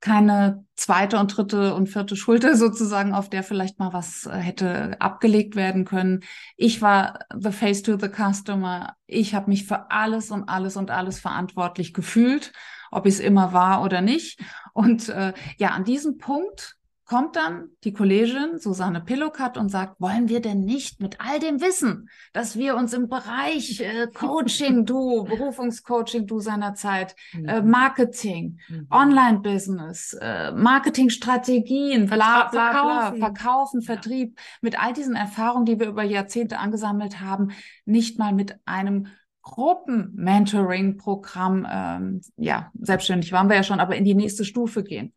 keine 0.00 0.64
zweite 0.74 1.18
und 1.18 1.28
dritte 1.28 1.74
und 1.74 1.88
vierte 1.88 2.16
Schulter 2.16 2.56
sozusagen, 2.56 3.14
auf 3.14 3.30
der 3.30 3.42
vielleicht 3.42 3.78
mal 3.78 3.92
was 3.92 4.26
äh, 4.26 4.36
hätte 4.36 5.00
abgelegt 5.00 5.56
werden 5.56 5.84
können. 5.84 6.20
Ich 6.56 6.82
war 6.82 7.20
the 7.34 7.52
face 7.52 7.82
to 7.82 7.98
the 7.98 8.08
customer. 8.08 8.94
Ich 9.06 9.34
habe 9.34 9.50
mich 9.50 9.66
für 9.66 9.90
alles 9.90 10.30
und 10.30 10.48
alles 10.48 10.76
und 10.76 10.90
alles 10.90 11.18
verantwortlich 11.18 11.94
gefühlt 11.94 12.52
ob 12.92 13.04
ich 13.04 13.14
es 13.14 13.20
immer 13.20 13.52
war 13.52 13.82
oder 13.82 14.00
nicht. 14.00 14.40
Und 14.72 15.08
äh, 15.08 15.32
ja, 15.58 15.70
an 15.70 15.84
diesem 15.84 16.18
Punkt 16.18 16.76
kommt 17.06 17.36
dann 17.36 17.68
die 17.84 17.92
Kollegin 17.92 18.58
Susanne 18.58 19.00
Pillokat 19.00 19.56
und 19.56 19.68
sagt, 19.68 20.00
wollen 20.00 20.28
wir 20.28 20.40
denn 20.40 20.64
nicht 20.64 21.00
mit 21.00 21.20
all 21.20 21.38
dem 21.38 21.60
Wissen, 21.60 22.10
dass 22.32 22.56
wir 22.56 22.74
uns 22.76 22.92
im 22.92 23.08
Bereich 23.08 23.80
äh, 23.80 24.08
Coaching, 24.12 24.84
du, 24.84 25.22
Berufungscoaching, 25.22 26.26
du 26.26 26.40
seinerzeit, 26.40 27.14
äh, 27.46 27.62
mhm. 27.62 27.70
Marketing, 27.70 28.58
mhm. 28.68 28.88
Online-Business, 28.90 30.18
äh, 30.20 30.50
Marketingstrategien, 30.50 32.06
bla, 32.06 32.48
bla, 32.48 32.50
bla, 32.50 32.72
verkaufen, 32.72 33.20
verkaufen 33.20 33.82
Vertrieb, 33.82 34.36
mit 34.60 34.82
all 34.82 34.92
diesen 34.92 35.14
Erfahrungen, 35.14 35.64
die 35.64 35.78
wir 35.78 35.86
über 35.86 36.02
Jahrzehnte 36.02 36.58
angesammelt 36.58 37.20
haben, 37.20 37.52
nicht 37.84 38.18
mal 38.18 38.32
mit 38.32 38.58
einem 38.64 39.06
Gruppen-Mentoring-Programm, 39.42 41.68
ähm, 41.70 42.20
ja, 42.36 42.72
selbstständig 42.80 43.30
waren 43.30 43.48
wir 43.48 43.54
ja 43.54 43.62
schon, 43.62 43.78
aber 43.78 43.94
in 43.94 44.04
die 44.04 44.16
nächste 44.16 44.44
Stufe 44.44 44.82
gehen. 44.82 45.12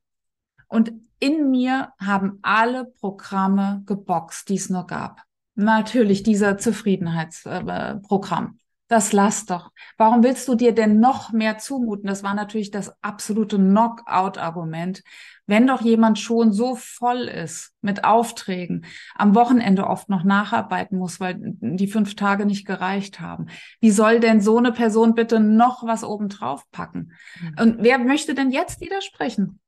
Und 0.67 0.93
in 1.19 1.49
mir 1.51 1.93
haben 1.99 2.39
alle 2.41 2.85
Programme 2.85 3.83
geboxt, 3.85 4.49
die 4.49 4.55
es 4.55 4.69
nur 4.69 4.87
gab. 4.87 5.23
Natürlich 5.55 6.23
dieser 6.23 6.57
Zufriedenheitsprogramm. 6.57 8.45
Äh, 8.45 8.59
das 8.89 9.13
lass 9.13 9.45
doch. 9.45 9.71
Warum 9.97 10.23
willst 10.23 10.47
du 10.47 10.55
dir 10.55 10.73
denn 10.73 10.99
noch 10.99 11.31
mehr 11.31 11.59
zumuten? 11.59 12.07
Das 12.07 12.23
war 12.23 12.33
natürlich 12.33 12.71
das 12.71 12.91
absolute 13.03 13.57
Knockout-Argument. 13.57 15.03
Wenn 15.45 15.67
doch 15.67 15.81
jemand 15.81 16.17
schon 16.17 16.51
so 16.51 16.75
voll 16.75 17.27
ist 17.27 17.75
mit 17.81 18.03
Aufträgen, 18.03 18.85
am 19.13 19.35
Wochenende 19.35 19.85
oft 19.85 20.09
noch 20.09 20.23
nacharbeiten 20.23 20.97
muss, 20.97 21.19
weil 21.19 21.35
die 21.39 21.87
fünf 21.87 22.15
Tage 22.15 22.47
nicht 22.47 22.65
gereicht 22.65 23.19
haben, 23.19 23.47
wie 23.79 23.91
soll 23.91 24.19
denn 24.19 24.41
so 24.41 24.57
eine 24.57 24.71
Person 24.71 25.13
bitte 25.13 25.39
noch 25.39 25.83
was 25.83 26.03
obendrauf 26.03 26.63
packen? 26.71 27.11
Mhm. 27.41 27.55
Und 27.61 27.77
wer 27.81 27.99
möchte 27.99 28.33
denn 28.33 28.49
jetzt 28.49 28.81
widersprechen? 28.81 29.59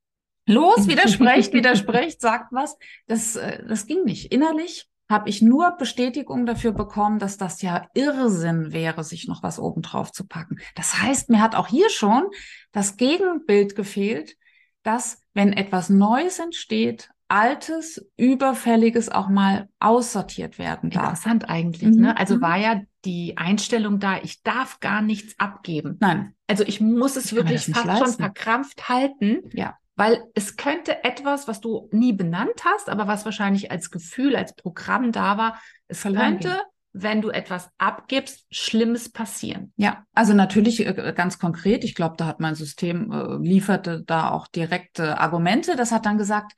Los, 0.51 0.87
widersprecht, 0.87 1.53
widersprecht, 1.53 2.21
sagt 2.21 2.51
was. 2.51 2.77
Das, 3.07 3.35
äh, 3.35 3.63
das 3.67 3.87
ging 3.87 4.03
nicht. 4.03 4.31
Innerlich 4.31 4.87
habe 5.11 5.29
ich 5.29 5.41
nur 5.41 5.71
Bestätigung 5.77 6.45
dafür 6.45 6.71
bekommen, 6.71 7.19
dass 7.19 7.37
das 7.37 7.61
ja 7.61 7.85
Irrsinn 7.93 8.71
wäre, 8.71 9.03
sich 9.03 9.27
noch 9.27 9.43
was 9.43 9.59
obendrauf 9.59 10.11
zu 10.11 10.25
packen. 10.25 10.59
Das 10.75 11.01
heißt, 11.01 11.29
mir 11.29 11.41
hat 11.41 11.53
auch 11.53 11.67
hier 11.67 11.89
schon 11.89 12.27
das 12.71 12.97
Gegenbild 12.97 13.75
gefehlt, 13.75 14.37
dass 14.83 15.21
wenn 15.33 15.53
etwas 15.53 15.89
Neues 15.89 16.39
entsteht, 16.39 17.09
Altes, 17.27 18.05
Überfälliges 18.17 19.07
auch 19.07 19.29
mal 19.29 19.69
aussortiert 19.79 20.59
werden 20.59 20.89
darf. 20.89 21.03
Interessant 21.03 21.49
eigentlich. 21.49 21.83
Ne? 21.83 21.95
Mhm. 21.95 22.01
Ne? 22.01 22.17
Also 22.17 22.35
mhm. 22.35 22.41
war 22.41 22.57
ja 22.57 22.81
die 23.05 23.37
Einstellung 23.37 23.99
da, 23.99 24.17
ich 24.21 24.43
darf 24.43 24.81
gar 24.81 25.01
nichts 25.01 25.35
abgeben. 25.39 25.97
Nein. 26.01 26.35
Also 26.47 26.65
ich 26.65 26.81
muss 26.81 27.15
es 27.15 27.27
ich 27.27 27.35
wirklich 27.35 27.65
fast 27.65 27.85
leisten. 27.85 28.05
schon 28.05 28.13
verkrampft 28.15 28.89
halten. 28.89 29.49
Ja 29.53 29.77
weil 30.01 30.23
es 30.33 30.57
könnte 30.57 31.03
etwas, 31.03 31.47
was 31.47 31.61
du 31.61 31.87
nie 31.91 32.11
benannt 32.11 32.65
hast, 32.65 32.89
aber 32.89 33.05
was 33.05 33.23
wahrscheinlich 33.23 33.69
als 33.69 33.91
Gefühl, 33.91 34.35
als 34.35 34.55
Programm 34.55 35.11
da 35.11 35.37
war, 35.37 35.61
es 35.87 35.99
Verlangen. 35.99 36.39
könnte, 36.39 36.59
wenn 36.91 37.21
du 37.21 37.29
etwas 37.29 37.69
abgibst, 37.77 38.47
Schlimmes 38.49 39.11
passieren. 39.11 39.73
Ja, 39.75 40.03
also 40.15 40.33
natürlich 40.33 40.83
äh, 40.87 41.13
ganz 41.15 41.37
konkret. 41.37 41.83
Ich 41.83 41.93
glaube, 41.93 42.15
da 42.17 42.25
hat 42.25 42.39
mein 42.39 42.55
System 42.55 43.11
äh, 43.11 43.47
lieferte 43.47 44.01
da 44.01 44.31
auch 44.31 44.47
direkte 44.47 45.19
Argumente. 45.19 45.75
Das 45.75 45.91
hat 45.91 46.07
dann 46.07 46.17
gesagt, 46.17 46.53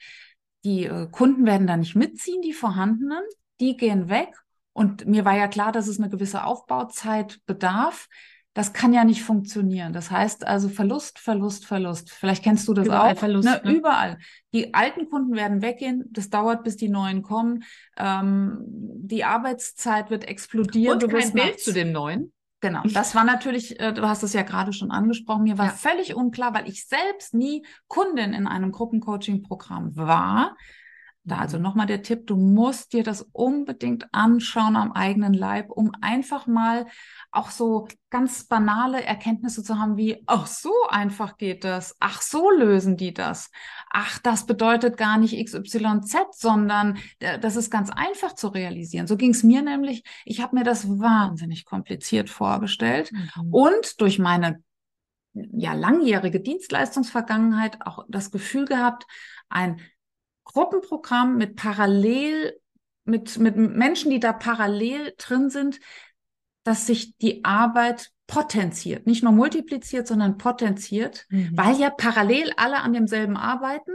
die 0.63 0.85
äh, 0.85 1.09
Kunden 1.11 1.45
werden 1.45 1.67
da 1.67 1.75
nicht 1.75 1.97
mitziehen, 1.97 2.41
die 2.41 2.53
vorhandenen, 2.53 3.25
die 3.59 3.75
gehen 3.75 4.07
weg. 4.07 4.29
Und 4.71 5.05
mir 5.05 5.25
war 5.25 5.35
ja 5.35 5.49
klar, 5.49 5.73
dass 5.73 5.89
es 5.89 5.99
eine 5.99 6.09
gewisse 6.09 6.45
Aufbauzeit 6.45 7.41
bedarf. 7.45 8.07
Das 8.53 8.71
kann 8.71 8.93
ja 8.93 9.03
nicht 9.03 9.23
funktionieren. 9.23 9.93
Das 9.93 10.11
heißt 10.11 10.45
also 10.45 10.69
Verlust, 10.69 11.17
Verlust, 11.17 11.65
Verlust. 11.65 12.11
Vielleicht 12.11 12.43
kennst 12.43 12.67
du 12.67 12.73
das 12.73 12.85
überall 12.85 13.13
auch. 13.13 13.17
Verlust, 13.17 13.47
ne? 13.47 13.61
Ne? 13.63 13.77
Überall. 13.77 14.19
Die 14.53 14.73
alten 14.75 15.09
Kunden 15.09 15.35
werden 15.35 15.61
weggehen. 15.63 16.05
Das 16.11 16.29
dauert, 16.29 16.63
bis 16.63 16.77
die 16.77 16.89
neuen 16.89 17.23
kommen. 17.23 17.63
Ähm, 17.97 18.59
die 18.67 19.23
Arbeitszeit 19.23 20.11
wird 20.11 20.27
explodieren. 20.27 20.93
Und 20.93 21.03
du 21.03 21.07
kein 21.07 21.33
Bild 21.33 21.59
zu 21.59 21.73
dem 21.73 21.91
neuen. 21.91 22.31
Genau. 22.63 22.81
Das 22.93 23.13
war 23.13 23.25
natürlich, 23.25 23.77
äh, 23.81 23.91
du 23.91 24.07
hast 24.07 24.23
es 24.23 24.31
ja 24.31 24.43
gerade 24.43 24.71
schon 24.71 24.89
angesprochen. 24.89 25.43
Mir 25.43 25.57
war 25.57 25.65
ja. 25.65 25.71
völlig 25.71 26.15
unklar, 26.15 26.53
weil 26.53 26.69
ich 26.69 26.87
selbst 26.87 27.33
nie 27.33 27.65
Kundin 27.87 28.33
in 28.33 28.47
einem 28.47 28.71
Gruppencoaching-Programm 28.71 29.97
war. 29.97 30.55
Da 31.25 31.37
also 31.37 31.57
mhm. 31.57 31.63
nochmal 31.63 31.87
der 31.87 32.01
Tipp, 32.01 32.27
du 32.27 32.35
musst 32.35 32.91
dir 32.93 33.03
das 33.03 33.21
unbedingt 33.31 34.07
anschauen 34.13 34.75
am 34.75 34.91
eigenen 34.91 35.33
Leib, 35.33 35.69
um 35.69 35.91
einfach 36.01 36.47
mal 36.47 36.85
auch 37.31 37.49
so 37.49 37.87
ganz 38.09 38.45
banale 38.45 39.03
Erkenntnisse 39.03 39.63
zu 39.63 39.79
haben 39.79 39.95
wie, 39.95 40.21
ach 40.27 40.47
so 40.47 40.71
einfach 40.89 41.37
geht 41.37 41.63
das, 41.63 41.95
ach 41.99 42.21
so 42.21 42.51
lösen 42.51 42.97
die 42.97 43.13
das, 43.13 43.49
ach 43.89 44.19
das 44.19 44.45
bedeutet 44.45 44.97
gar 44.97 45.17
nicht 45.17 45.41
XYZ, 45.43 46.15
sondern 46.31 46.97
das 47.19 47.55
ist 47.55 47.71
ganz 47.71 47.89
einfach 47.89 48.33
zu 48.33 48.49
realisieren. 48.49 49.07
So 49.07 49.15
ging 49.15 49.31
es 49.31 49.43
mir 49.43 49.61
nämlich, 49.61 50.03
ich 50.25 50.41
habe 50.41 50.57
mir 50.57 50.63
das 50.63 50.87
wahnsinnig 50.87 51.65
kompliziert 51.65 52.29
vorgestellt 52.29 53.11
mhm. 53.11 53.53
und 53.53 54.01
durch 54.01 54.19
meine 54.19 54.61
ja 55.33 55.73
langjährige 55.73 56.39
Dienstleistungsvergangenheit 56.41 57.85
auch 57.85 58.05
das 58.07 58.29
Gefühl 58.29 58.65
gehabt, 58.65 59.05
ein 59.49 59.81
Gruppenprogramm 60.43 61.37
mit 61.37 61.55
parallel 61.55 62.59
mit, 63.05 63.37
mit 63.37 63.57
Menschen, 63.57 64.11
die 64.11 64.19
da 64.19 64.33
parallel 64.33 65.13
drin 65.17 65.49
sind, 65.49 65.79
dass 66.63 66.87
sich 66.87 67.17
die 67.17 67.43
Arbeit 67.43 68.11
potenziert, 68.27 69.05
nicht 69.05 69.23
nur 69.23 69.33
multipliziert, 69.33 70.07
sondern 70.07 70.37
potenziert, 70.37 71.25
mhm. 71.29 71.51
weil 71.53 71.77
ja 71.77 71.89
parallel 71.89 72.51
alle 72.55 72.79
an 72.79 72.93
demselben 72.93 73.35
arbeiten. 73.35 73.91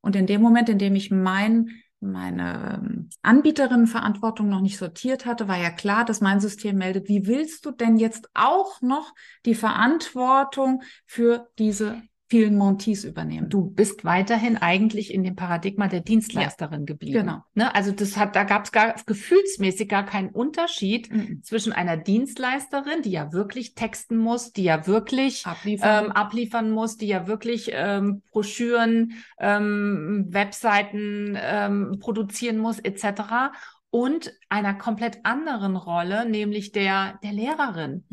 Und 0.00 0.16
in 0.16 0.26
dem 0.26 0.40
Moment, 0.40 0.68
in 0.68 0.78
dem 0.78 0.94
ich 0.94 1.10
mein, 1.10 1.70
meine 2.00 2.80
ähm, 2.82 3.10
Anbieterinnenverantwortung 3.22 4.48
noch 4.48 4.60
nicht 4.60 4.78
sortiert 4.78 5.26
hatte, 5.26 5.48
war 5.48 5.58
ja 5.58 5.70
klar, 5.70 6.04
dass 6.04 6.20
mein 6.20 6.40
System 6.40 6.78
meldet, 6.78 7.08
wie 7.08 7.26
willst 7.26 7.66
du 7.66 7.72
denn 7.72 7.96
jetzt 7.96 8.28
auch 8.34 8.80
noch 8.82 9.14
die 9.44 9.54
Verantwortung 9.54 10.82
für 11.06 11.48
diese 11.58 12.00
vielen 12.32 12.56
Montis 12.56 13.04
übernehmen. 13.04 13.50
Du 13.50 13.60
bist 13.60 14.06
weiterhin 14.06 14.56
eigentlich 14.56 15.12
in 15.12 15.22
dem 15.22 15.36
Paradigma 15.36 15.86
der 15.86 16.00
Dienstleisterin 16.00 16.80
ja, 16.80 16.86
geblieben. 16.86 17.18
Genau. 17.18 17.44
Ne? 17.52 17.74
Also 17.74 17.92
das 17.92 18.16
hat, 18.16 18.34
da 18.36 18.44
gab 18.44 18.64
es 18.64 18.72
gar 18.72 18.94
gefühlsmäßig 19.04 19.86
gar 19.86 20.06
keinen 20.06 20.30
Unterschied 20.30 21.12
mhm. 21.12 21.42
zwischen 21.42 21.74
einer 21.74 21.98
Dienstleisterin, 21.98 23.02
die 23.02 23.10
ja 23.10 23.34
wirklich 23.34 23.74
texten 23.74 24.16
muss, 24.16 24.50
die 24.50 24.62
ja 24.62 24.86
wirklich 24.86 25.44
abliefern, 25.44 26.06
ähm, 26.06 26.12
abliefern 26.12 26.70
muss, 26.70 26.96
die 26.96 27.08
ja 27.08 27.26
wirklich 27.26 27.70
ähm, 27.74 28.22
Broschüren, 28.30 29.12
ähm, 29.38 30.24
Webseiten 30.30 31.36
ähm, 31.38 31.98
produzieren 32.00 32.56
muss, 32.56 32.78
etc. 32.78 33.52
Und 33.90 34.32
einer 34.48 34.72
komplett 34.72 35.18
anderen 35.24 35.76
Rolle, 35.76 36.26
nämlich 36.26 36.72
der, 36.72 37.20
der 37.22 37.32
Lehrerin, 37.32 38.04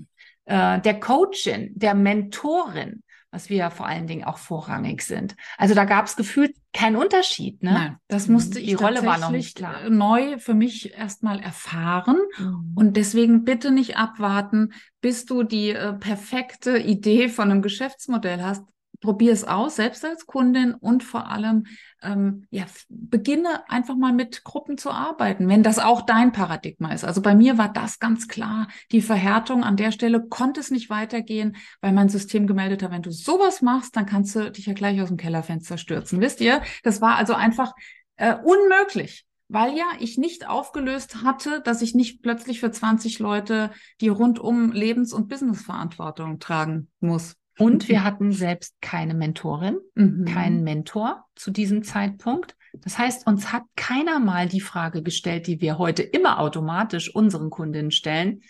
äh, 0.44 0.82
der 0.82 1.00
Coachin, 1.00 1.72
der 1.76 1.94
Mentorin 1.94 3.02
was 3.32 3.50
wir 3.50 3.58
ja 3.58 3.70
vor 3.70 3.86
allen 3.86 4.08
Dingen 4.08 4.24
auch 4.24 4.38
vorrangig 4.38 5.04
sind. 5.04 5.36
Also 5.58 5.76
da 5.76 5.86
gab 5.86 6.06
es 6.06 6.16
gefühlt 6.16 6.56
keinen 6.74 6.96
Unterschied. 6.96 7.62
Ne? 7.62 7.72
Nein, 7.72 7.98
das 8.08 8.28
musste 8.28 8.60
ich 8.60 8.68
Die 8.68 8.74
Rolle 8.74 9.06
war 9.06 9.18
noch 9.18 9.32
nicht 9.32 9.58
klar. 9.58 9.84
Äh, 9.84 9.90
neu 9.90 10.40
für 10.40 10.54
mich 10.54 10.94
erstmal 10.96 11.40
erfahren 11.40 12.18
mhm. 12.38 12.74
und 12.76 12.98
deswegen 12.98 13.44
bitte 13.44 13.72
nicht 13.72 13.98
abwarten, 13.98 14.74
bis 15.02 15.26
du 15.26 15.44
die 15.44 15.70
äh, 15.70 15.94
perfekte 15.94 16.78
Idee 16.78 17.30
von 17.30 17.52
einem 17.52 17.62
Geschäftsmodell 17.62 18.42
hast 18.42 18.64
probier 19.00 19.32
es 19.32 19.44
aus, 19.44 19.78
selbst 19.78 20.04
als 20.04 20.26
Kundin 20.26 20.74
und 20.74 21.04
vor 21.04 21.30
allem, 21.30 21.66
ähm, 22.02 22.46
ja, 22.50 22.66
beginne 22.90 23.70
einfach 23.70 23.96
mal 23.96 24.14
mit 24.14 24.44
Gruppen 24.44 24.78
zu 24.78 24.92
arbeiten, 24.92 25.48
wenn 25.48 25.64
das 25.64 25.80
auch 25.80 26.02
dein 26.02 26.32
Paradigma 26.32 26.94
ist. 26.94 27.06
Also 27.06 27.22
bei 27.22 27.36
mir 27.36 27.58
war 27.58 27.72
das 27.72 28.00
ganz 28.00 28.28
klar. 28.28 28.68
Die 28.92 29.02
Verhärtung 29.02 29.64
an 29.64 29.78
der 29.78 29.92
Stelle 29.92 30.28
konnte 30.28 30.60
es 30.60 30.72
nicht 30.72 30.90
weitergehen, 30.90 31.56
weil 31.82 31.94
mein 31.94 32.10
System 32.10 32.48
gemeldet 32.48 32.84
hat, 32.84 32.92
wenn 32.92 33.02
du 33.02 33.12
sowas 33.12 33.62
machst, 33.62 33.96
dann 33.96 34.06
kannst 34.06 34.36
du 34.36 34.52
dich 34.52 34.66
ja 34.66 34.74
gleich 34.74 35.02
aus 35.02 35.10
dem 35.10 35.18
Kellerfenster 35.18 35.78
stürzen. 35.78 36.22
Wisst 36.22 36.42
ihr? 36.42 36.62
Das 36.84 37.02
war 37.02 37.16
also 37.16 37.34
einfach 37.34 37.74
äh, 38.18 38.36
unmöglich 38.36 39.26
weil 39.50 39.76
ja 39.76 39.86
ich 40.00 40.18
nicht 40.18 40.48
aufgelöst 40.48 41.24
hatte, 41.24 41.60
dass 41.62 41.82
ich 41.82 41.96
nicht 41.96 42.22
plötzlich 42.22 42.60
für 42.60 42.72
20 42.72 43.18
Leute 43.18 43.72
die 44.00 44.08
rundum 44.08 44.72
Lebens- 44.72 45.12
und 45.12 45.28
Businessverantwortung 45.28 46.40
tragen 46.40 46.88
muss. 47.00 47.36
Und 47.60 47.90
wir 47.90 48.06
hatten 48.06 48.32
selbst 48.32 48.80
keine 48.80 49.14
Mentorin, 49.14 49.80
mhm. 49.94 50.24
keinen 50.24 50.64
Mentor 50.64 51.26
zu 51.36 51.52
diesem 51.52 51.84
Zeitpunkt. 51.84 52.56
Das 52.74 52.98
heißt, 52.98 53.28
uns 53.28 53.52
hat 53.52 53.64
keiner 53.76 54.20
mal 54.20 54.48
die 54.48 54.62
Frage 54.62 55.04
gestellt, 55.04 55.46
die 55.46 55.60
wir 55.60 55.78
heute 55.78 56.02
immer 56.02 56.40
automatisch 56.40 57.14
unseren 57.14 57.50
Kundinnen 57.50 57.92
stellen. 57.92 58.44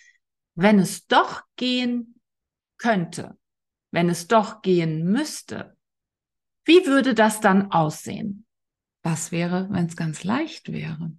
Wenn 0.54 0.78
es 0.78 1.08
doch 1.08 1.42
gehen 1.56 2.20
könnte, 2.78 3.36
wenn 3.90 4.10
es 4.10 4.28
doch 4.28 4.62
gehen 4.62 5.06
müsste, 5.06 5.76
wie 6.66 6.86
würde 6.86 7.16
das 7.16 7.42
dann 7.42 7.72
aussehen? 7.72 8.46
Was 9.02 9.32
wäre, 9.32 9.70
wenn 9.72 9.88
es 9.88 9.96
ganz 9.96 10.24
leicht 10.24 10.72
wäre? 10.72 11.14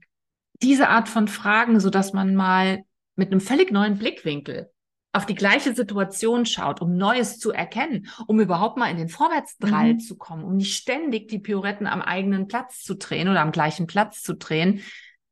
Diese 0.62 0.90
Art 0.90 1.08
von 1.08 1.26
Fragen, 1.26 1.80
so 1.80 1.90
dass 1.90 2.12
man 2.12 2.36
mal 2.36 2.84
mit 3.16 3.32
einem 3.32 3.40
völlig 3.40 3.72
neuen 3.72 3.98
Blickwinkel 3.98 4.70
auf 5.12 5.26
die 5.26 5.34
gleiche 5.34 5.74
Situation 5.74 6.46
schaut, 6.46 6.80
um 6.80 6.96
Neues 6.96 7.38
zu 7.38 7.50
erkennen, 7.50 8.08
um 8.26 8.40
überhaupt 8.40 8.76
mal 8.76 8.90
in 8.90 8.96
den 8.96 9.08
Vorwärtsdrall 9.08 9.94
mhm. 9.94 9.98
zu 10.00 10.16
kommen, 10.16 10.44
um 10.44 10.56
nicht 10.56 10.76
ständig 10.76 11.28
die 11.28 11.40
Pioretten 11.40 11.86
am 11.86 12.00
eigenen 12.00 12.46
Platz 12.46 12.82
zu 12.84 12.94
drehen 12.94 13.28
oder 13.28 13.40
am 13.40 13.52
gleichen 13.52 13.86
Platz 13.86 14.22
zu 14.22 14.34
drehen, 14.36 14.82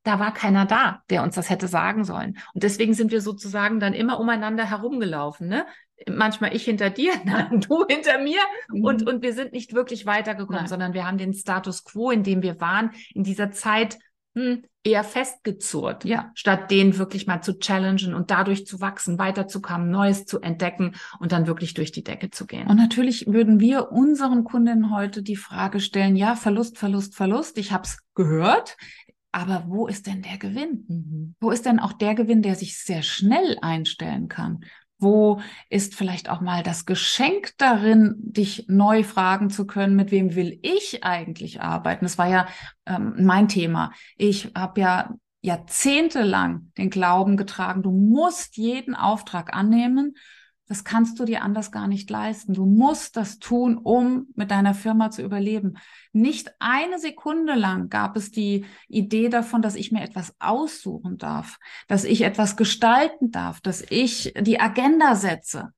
da 0.03 0.19
war 0.19 0.33
keiner 0.33 0.65
da, 0.65 1.03
der 1.11 1.23
uns 1.23 1.35
das 1.35 1.51
hätte 1.51 1.69
sagen 1.69 2.05
sollen. 2.05 2.39
Und 2.55 2.63
deswegen 2.63 2.95
sind 2.95 3.13
wir 3.13 3.21
sozusagen 3.21 3.79
dann 3.79 3.93
immer 3.93 4.19
umeinander 4.19 4.65
herumgelaufen. 4.65 5.49
Ne? 5.49 5.67
Manchmal 6.09 6.57
ich 6.57 6.65
hinter 6.65 6.91
dir, 6.91 7.13
dann 7.27 7.61
du 7.61 7.85
hinter 7.87 8.19
mir. 8.19 8.41
Mhm. 8.73 8.85
Und, 8.85 9.07
und 9.07 9.23
wir 9.23 9.33
sind 9.33 9.53
nicht 9.53 9.75
wirklich 9.75 10.07
weitergekommen, 10.07 10.63
Nein. 10.63 10.69
sondern 10.69 10.95
wir 10.95 11.07
haben 11.07 11.19
den 11.19 11.35
Status 11.35 11.85
quo, 11.85 12.11
in 12.11 12.23
dem 12.23 12.43
wir 12.43 12.61
waren, 12.61 12.93
in 13.15 13.23
dieser 13.23 13.51
Zeit 13.51 13.99
hm, 14.35 14.65
eher 14.89 15.05
festgezurrt, 15.05 16.05
ja, 16.05 16.31
statt 16.35 16.71
den 16.71 16.99
wirklich 16.99 17.27
mal 17.27 17.43
zu 17.43 17.59
challengen 17.59 18.15
und 18.15 18.31
dadurch 18.31 18.67
zu 18.67 18.81
wachsen, 18.81 19.19
weiterzukommen, 19.19 19.91
Neues 19.91 20.25
zu 20.25 20.41
entdecken 20.41 20.95
und 21.21 21.33
dann 21.33 21.47
wirklich 21.47 21.75
durch 21.75 21.93
die 21.93 22.05
Decke 22.05 22.31
zu 22.31 22.47
gehen. 22.47 22.67
Und 22.67 22.77
natürlich 22.77 23.27
würden 23.27 23.61
wir 23.61 23.93
unseren 23.93 24.45
Kunden 24.45 24.91
heute 24.91 25.23
die 25.23 25.37
Frage 25.37 25.81
stellen, 25.81 26.17
ja, 26.17 26.35
Verlust, 26.35 26.79
Verlust, 26.79 27.15
Verlust, 27.15 27.59
ich 27.59 27.73
habe 27.73 27.85
es 27.85 27.99
gehört, 28.15 28.77
aber 29.31 29.65
wo 29.69 29.87
ist 29.87 30.07
denn 30.07 30.23
der 30.23 30.39
Gewinn? 30.39 30.85
Mhm. 30.89 31.35
Wo 31.41 31.51
ist 31.51 31.67
denn 31.67 31.79
auch 31.79 31.93
der 31.93 32.15
Gewinn, 32.15 32.43
der 32.43 32.55
sich 32.55 32.79
sehr 32.79 33.03
schnell 33.03 33.59
einstellen 33.61 34.29
kann? 34.29 34.65
Wo 34.99 35.41
ist 35.71 35.95
vielleicht 35.95 36.29
auch 36.29 36.41
mal 36.41 36.63
das 36.63 36.85
Geschenk 36.85 37.53
darin, 37.59 38.17
dich 38.19 38.67
neu 38.69 39.05
fragen 39.05 39.49
zu 39.49 39.67
können, 39.67 39.95
mit 39.95 40.11
wem 40.11 40.35
will 40.35 40.59
ich 40.63 41.05
eigentlich 41.05 41.61
arbeiten? 41.61 42.05
Das 42.05 42.19
war 42.19 42.29
ja 42.29 42.49
ähm, 42.87 43.15
mein 43.19 43.49
Thema. 43.49 43.93
Ich 44.17 44.51
habe 44.57 44.81
ja 44.81 45.15
jahrzehntelang 45.41 46.73
den 46.77 46.91
Glauben 46.91 47.37
getragen, 47.37 47.83
du 47.83 47.93
musst 47.93 48.57
jeden 48.57 48.95
Auftrag 48.97 49.55
annehmen 49.55 50.15
das 50.69 50.85
kannst 50.85 51.19
du 51.19 51.25
dir 51.25 51.43
anders 51.43 51.73
gar 51.73 51.89
nicht 51.89 52.11
leisten. 52.11 52.53
Du 52.53 52.67
musst 52.67 53.17
das 53.17 53.39
tun, 53.39 53.79
um 53.79 54.29
mit 54.35 54.51
deiner 54.51 54.75
Firma 54.75 55.11
zu 55.11 55.23
überleben. 55.23 55.79
Nicht 56.13 56.51
eine 56.59 56.99
Sekunde 56.99 57.55
lang 57.55 57.89
gab 57.89 58.17
es 58.17 58.31
die 58.31 58.67
Idee 58.87 59.31
davon, 59.31 59.63
dass 59.63 59.75
ich 59.75 59.93
mir 59.93 60.03
etwas 60.03 60.35
aussuchen 60.39 61.17
darf, 61.17 61.59
dass 61.89 62.05
ich 62.05 62.21
etwas 62.21 62.57
gestalten 62.57 63.31
darf, 63.31 63.63
dass 63.63 63.83
ich 63.89 64.35
die 64.39 64.61
Agenda 64.61 65.17
setze. 65.17 65.73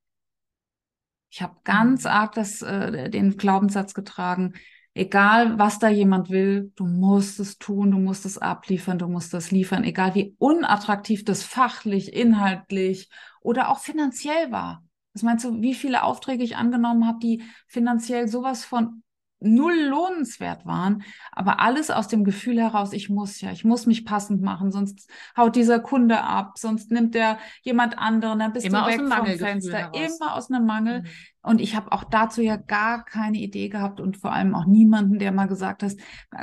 Ich 1.31 1.41
habe 1.41 1.57
ganz 1.63 2.03
mhm. 2.05 2.11
arg 2.11 2.33
das, 2.33 2.61
äh, 2.61 3.09
den 3.09 3.37
Glaubenssatz 3.37 3.95
getragen, 3.95 4.55
egal 4.95 5.59
was 5.59 5.79
da 5.79 5.89
jemand 5.89 6.31
will, 6.31 6.73
du 6.77 6.87
musst 6.87 7.41
es 7.41 7.59
tun, 7.59 7.91
du 7.91 7.99
musst 7.99 8.25
es 8.27 8.39
abliefern, 8.39 8.99
du 8.99 9.09
musst 9.09 9.33
es 9.35 9.51
liefern, 9.51 9.85
egal 9.85 10.15
wie 10.15 10.35
unattraktiv 10.39 11.25
das 11.25 11.43
fachlich, 11.43 12.13
inhaltlich 12.13 13.09
oder 13.41 13.71
auch 13.71 13.79
finanziell 13.79 14.51
war. 14.51 14.85
Was 15.13 15.23
meinst 15.23 15.45
du, 15.45 15.61
wie 15.61 15.75
viele 15.75 16.03
Aufträge 16.03 16.45
ich 16.45 16.57
angenommen 16.57 17.07
habe, 17.07 17.19
die 17.21 17.43
finanziell 17.67 18.29
sowas 18.29 18.65
von 18.65 19.03
null 19.41 19.75
lohnenswert 19.89 20.67
waren, 20.67 21.03
aber 21.33 21.61
alles 21.61 21.91
aus 21.91 22.09
dem 22.09 22.25
Gefühl 22.25 22.61
heraus, 22.61 22.93
ich 22.93 23.09
muss 23.09 23.41
ja, 23.41 23.51
ich 23.51 23.65
muss 23.65 23.87
mich 23.87 24.05
passend 24.05 24.43
machen, 24.43 24.71
sonst 24.71 25.11
haut 25.37 25.57
dieser 25.57 25.81
Kunde 25.81 26.23
ab, 26.23 26.59
sonst 26.59 26.91
nimmt 26.91 27.15
der 27.15 27.39
jemand 27.63 27.99
anderen, 27.99 28.39
dann 28.39 28.53
bist 28.53 28.67
immer 28.67 28.83
du 28.83 28.93
weg 28.93 29.01
vom 29.01 29.27
Fenster, 29.27 29.93
immer 29.95 30.35
aus 30.35 30.51
einem 30.51 30.67
Mangel. 30.67 31.03
Mhm. 31.03 31.07
Und 31.43 31.61
ich 31.61 31.75
habe 31.75 31.91
auch 31.93 32.05
dazu 32.05 32.43
ja 32.43 32.57
gar 32.57 33.05
keine 33.05 33.39
Idee 33.39 33.71
gehabt 33.71 33.99
und 34.01 34.19
vor 34.19 34.33
allem 34.33 34.55
auch 34.55 34.67
niemanden, 34.67 35.19
der 35.19 35.33
mal 35.33 35.47
gesagt 35.47 35.83
hat, 35.83 35.97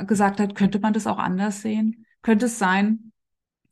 gesagt 0.06 0.40
hat, 0.40 0.56
könnte 0.56 0.80
man 0.80 0.92
das 0.92 1.06
auch 1.06 1.18
anders 1.18 1.62
sehen? 1.62 2.04
Könnte 2.22 2.46
es 2.46 2.58
sein, 2.58 3.12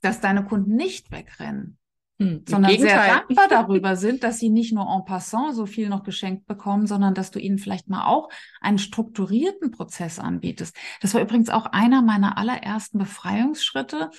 dass 0.02 0.20
deine 0.20 0.44
Kunden 0.44 0.76
nicht 0.76 1.10
wegrennen? 1.10 1.78
Hm, 2.18 2.44
sondern 2.48 2.70
Gegenteil. 2.70 2.98
sehr 2.98 3.14
dankbar 3.14 3.48
darüber 3.48 3.96
sind, 3.96 4.24
dass 4.24 4.38
sie 4.38 4.48
nicht 4.48 4.72
nur 4.72 4.86
en 4.86 5.04
passant 5.04 5.54
so 5.54 5.66
viel 5.66 5.90
noch 5.90 6.02
geschenkt 6.02 6.46
bekommen, 6.46 6.86
sondern 6.86 7.12
dass 7.12 7.30
du 7.30 7.38
ihnen 7.38 7.58
vielleicht 7.58 7.88
mal 7.88 8.06
auch 8.06 8.30
einen 8.60 8.78
strukturierten 8.78 9.70
Prozess 9.70 10.18
anbietest. 10.18 10.74
Das 11.02 11.12
war 11.12 11.20
übrigens 11.20 11.50
auch 11.50 11.66
einer 11.66 12.00
meiner 12.00 12.38
allerersten 12.38 12.98
Befreiungsschritte. 12.98 14.10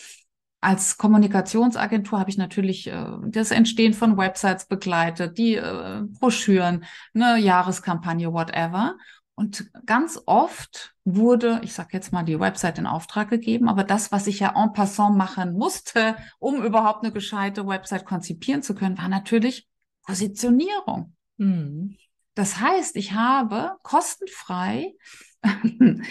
Als 0.59 0.97
Kommunikationsagentur 0.97 2.19
habe 2.19 2.29
ich 2.29 2.37
natürlich 2.37 2.87
äh, 2.87 3.05
das 3.27 3.51
Entstehen 3.51 3.93
von 3.93 4.17
Websites 4.17 4.67
begleitet, 4.67 5.37
die 5.37 5.55
äh, 5.55 6.01
Broschüren, 6.19 6.85
eine 7.15 7.39
Jahreskampagne, 7.39 8.31
whatever. 8.31 8.95
Und 9.39 9.69
ganz 9.85 10.19
oft 10.25 10.95
wurde, 11.05 11.61
ich 11.63 11.73
sage 11.73 11.89
jetzt 11.93 12.11
mal, 12.11 12.23
die 12.23 12.39
Website 12.39 12.79
in 12.79 12.87
Auftrag 12.87 13.29
gegeben, 13.29 13.69
aber 13.69 13.83
das, 13.83 14.11
was 14.11 14.25
ich 14.25 14.39
ja 14.39 14.51
en 14.55 14.73
passant 14.73 15.15
machen 15.15 15.53
musste, 15.53 16.15
um 16.39 16.63
überhaupt 16.63 17.03
eine 17.03 17.13
gescheite 17.13 17.67
Website 17.67 18.03
konzipieren 18.03 18.63
zu 18.63 18.73
können, 18.73 18.97
war 18.97 19.09
natürlich 19.09 19.67
Positionierung. 20.01 21.13
Mhm. 21.37 21.97
Das 22.33 22.59
heißt, 22.59 22.95
ich 22.95 23.13
habe 23.13 23.73
kostenfrei 23.83 24.95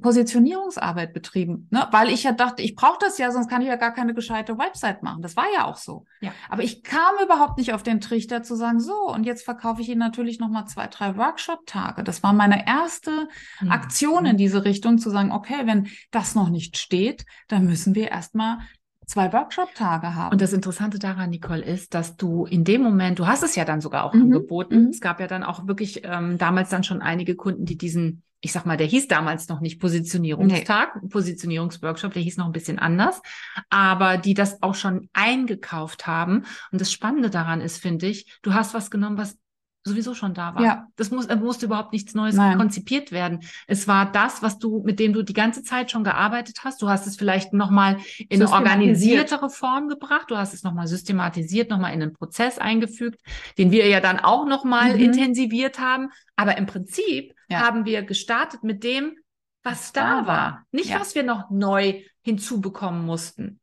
Positionierungsarbeit 0.00 1.12
betrieben, 1.12 1.68
ne? 1.70 1.86
weil 1.90 2.08
ich 2.08 2.22
ja 2.22 2.32
dachte, 2.32 2.62
ich 2.62 2.74
brauche 2.74 2.98
das 3.00 3.18
ja, 3.18 3.30
sonst 3.30 3.48
kann 3.48 3.62
ich 3.62 3.68
ja 3.68 3.76
gar 3.76 3.92
keine 3.92 4.14
gescheite 4.14 4.58
Website 4.58 5.02
machen. 5.02 5.22
Das 5.22 5.36
war 5.36 5.46
ja 5.54 5.66
auch 5.66 5.76
so. 5.76 6.04
Ja. 6.20 6.32
Aber 6.48 6.62
ich 6.62 6.82
kam 6.82 7.14
überhaupt 7.22 7.58
nicht 7.58 7.72
auf 7.74 7.82
den 7.82 8.00
Trichter 8.00 8.42
zu 8.42 8.54
sagen, 8.54 8.80
so, 8.80 8.94
und 9.08 9.24
jetzt 9.24 9.44
verkaufe 9.44 9.82
ich 9.82 9.88
Ihnen 9.88 9.98
natürlich 9.98 10.38
nochmal 10.38 10.66
zwei, 10.66 10.86
drei 10.86 11.16
Workshop-Tage. 11.16 12.04
Das 12.04 12.22
war 12.22 12.32
meine 12.32 12.66
erste 12.66 13.28
mhm. 13.60 13.70
Aktion 13.70 14.26
in 14.26 14.36
diese 14.36 14.64
Richtung, 14.64 14.98
zu 14.98 15.10
sagen, 15.10 15.32
okay, 15.32 15.62
wenn 15.64 15.88
das 16.10 16.34
noch 16.34 16.48
nicht 16.48 16.76
steht, 16.76 17.24
dann 17.48 17.66
müssen 17.66 17.94
wir 17.94 18.10
erstmal 18.10 18.58
zwei 19.06 19.32
Workshop-Tage 19.32 20.14
haben. 20.14 20.32
Und 20.32 20.40
das 20.40 20.52
Interessante 20.52 20.98
daran, 20.98 21.30
Nicole, 21.30 21.62
ist, 21.62 21.94
dass 21.94 22.16
du 22.16 22.46
in 22.46 22.64
dem 22.64 22.82
Moment, 22.82 23.18
du 23.18 23.26
hast 23.26 23.42
es 23.42 23.56
ja 23.56 23.64
dann 23.64 23.80
sogar 23.80 24.04
auch 24.04 24.14
mhm. 24.14 24.22
angeboten. 24.22 24.84
Mhm. 24.84 24.88
Es 24.88 25.00
gab 25.00 25.20
ja 25.20 25.26
dann 25.26 25.42
auch 25.42 25.66
wirklich 25.66 26.02
ähm, 26.04 26.38
damals 26.38 26.70
dann 26.70 26.84
schon 26.84 27.02
einige 27.02 27.34
Kunden, 27.34 27.64
die 27.64 27.76
diesen 27.76 28.22
ich 28.44 28.52
sag 28.52 28.66
mal, 28.66 28.76
der 28.76 28.88
hieß 28.88 29.06
damals 29.06 29.48
noch 29.48 29.60
nicht 29.60 29.80
Positionierungstag, 29.80 31.00
nee. 31.00 31.08
Positionierungsworkshop, 31.08 32.12
der 32.12 32.22
hieß 32.22 32.36
noch 32.38 32.46
ein 32.46 32.52
bisschen 32.52 32.80
anders, 32.80 33.22
aber 33.70 34.18
die 34.18 34.34
das 34.34 34.62
auch 34.62 34.74
schon 34.74 35.08
eingekauft 35.12 36.08
haben. 36.08 36.44
Und 36.72 36.80
das 36.80 36.90
Spannende 36.90 37.30
daran 37.30 37.60
ist, 37.60 37.78
finde 37.80 38.08
ich, 38.08 38.38
du 38.42 38.52
hast 38.52 38.74
was 38.74 38.90
genommen, 38.90 39.16
was 39.16 39.38
sowieso 39.84 40.14
schon 40.14 40.34
da 40.34 40.54
war. 40.54 40.62
Ja. 40.62 40.86
Das 40.96 41.10
muss, 41.10 41.28
musste 41.28 41.66
überhaupt 41.66 41.92
nichts 41.92 42.14
Neues 42.14 42.36
Nein. 42.36 42.56
konzipiert 42.58 43.10
werden. 43.10 43.40
Es 43.66 43.88
war 43.88 44.10
das, 44.10 44.42
was 44.42 44.58
du, 44.58 44.82
mit 44.84 45.00
dem 45.00 45.12
du 45.12 45.22
die 45.22 45.32
ganze 45.32 45.62
Zeit 45.62 45.90
schon 45.90 46.04
gearbeitet 46.04 46.60
hast. 46.64 46.82
Du 46.82 46.88
hast 46.88 47.06
es 47.06 47.16
vielleicht 47.16 47.52
nochmal 47.52 47.98
in 48.28 48.42
eine 48.42 48.50
organisiertere 48.50 49.50
Form 49.50 49.88
gebracht. 49.88 50.30
Du 50.30 50.36
hast 50.36 50.54
es 50.54 50.62
nochmal 50.62 50.86
systematisiert, 50.86 51.70
nochmal 51.70 51.94
in 51.94 52.02
einen 52.02 52.12
Prozess 52.12 52.58
eingefügt, 52.58 53.20
den 53.58 53.70
wir 53.70 53.88
ja 53.88 54.00
dann 54.00 54.20
auch 54.20 54.46
nochmal 54.46 54.94
mhm. 54.94 55.02
intensiviert 55.02 55.80
haben. 55.80 56.10
Aber 56.36 56.56
im 56.58 56.66
Prinzip 56.66 57.34
ja. 57.52 57.60
haben 57.60 57.84
wir 57.84 58.02
gestartet 58.02 58.62
mit 58.62 58.84
dem, 58.84 59.16
was 59.62 59.92
da 59.92 60.26
war. 60.26 60.66
Nicht, 60.72 60.90
ja. 60.90 61.00
was 61.00 61.14
wir 61.14 61.22
noch 61.22 61.50
neu 61.50 62.02
hinzubekommen 62.22 63.04
mussten. 63.04 63.60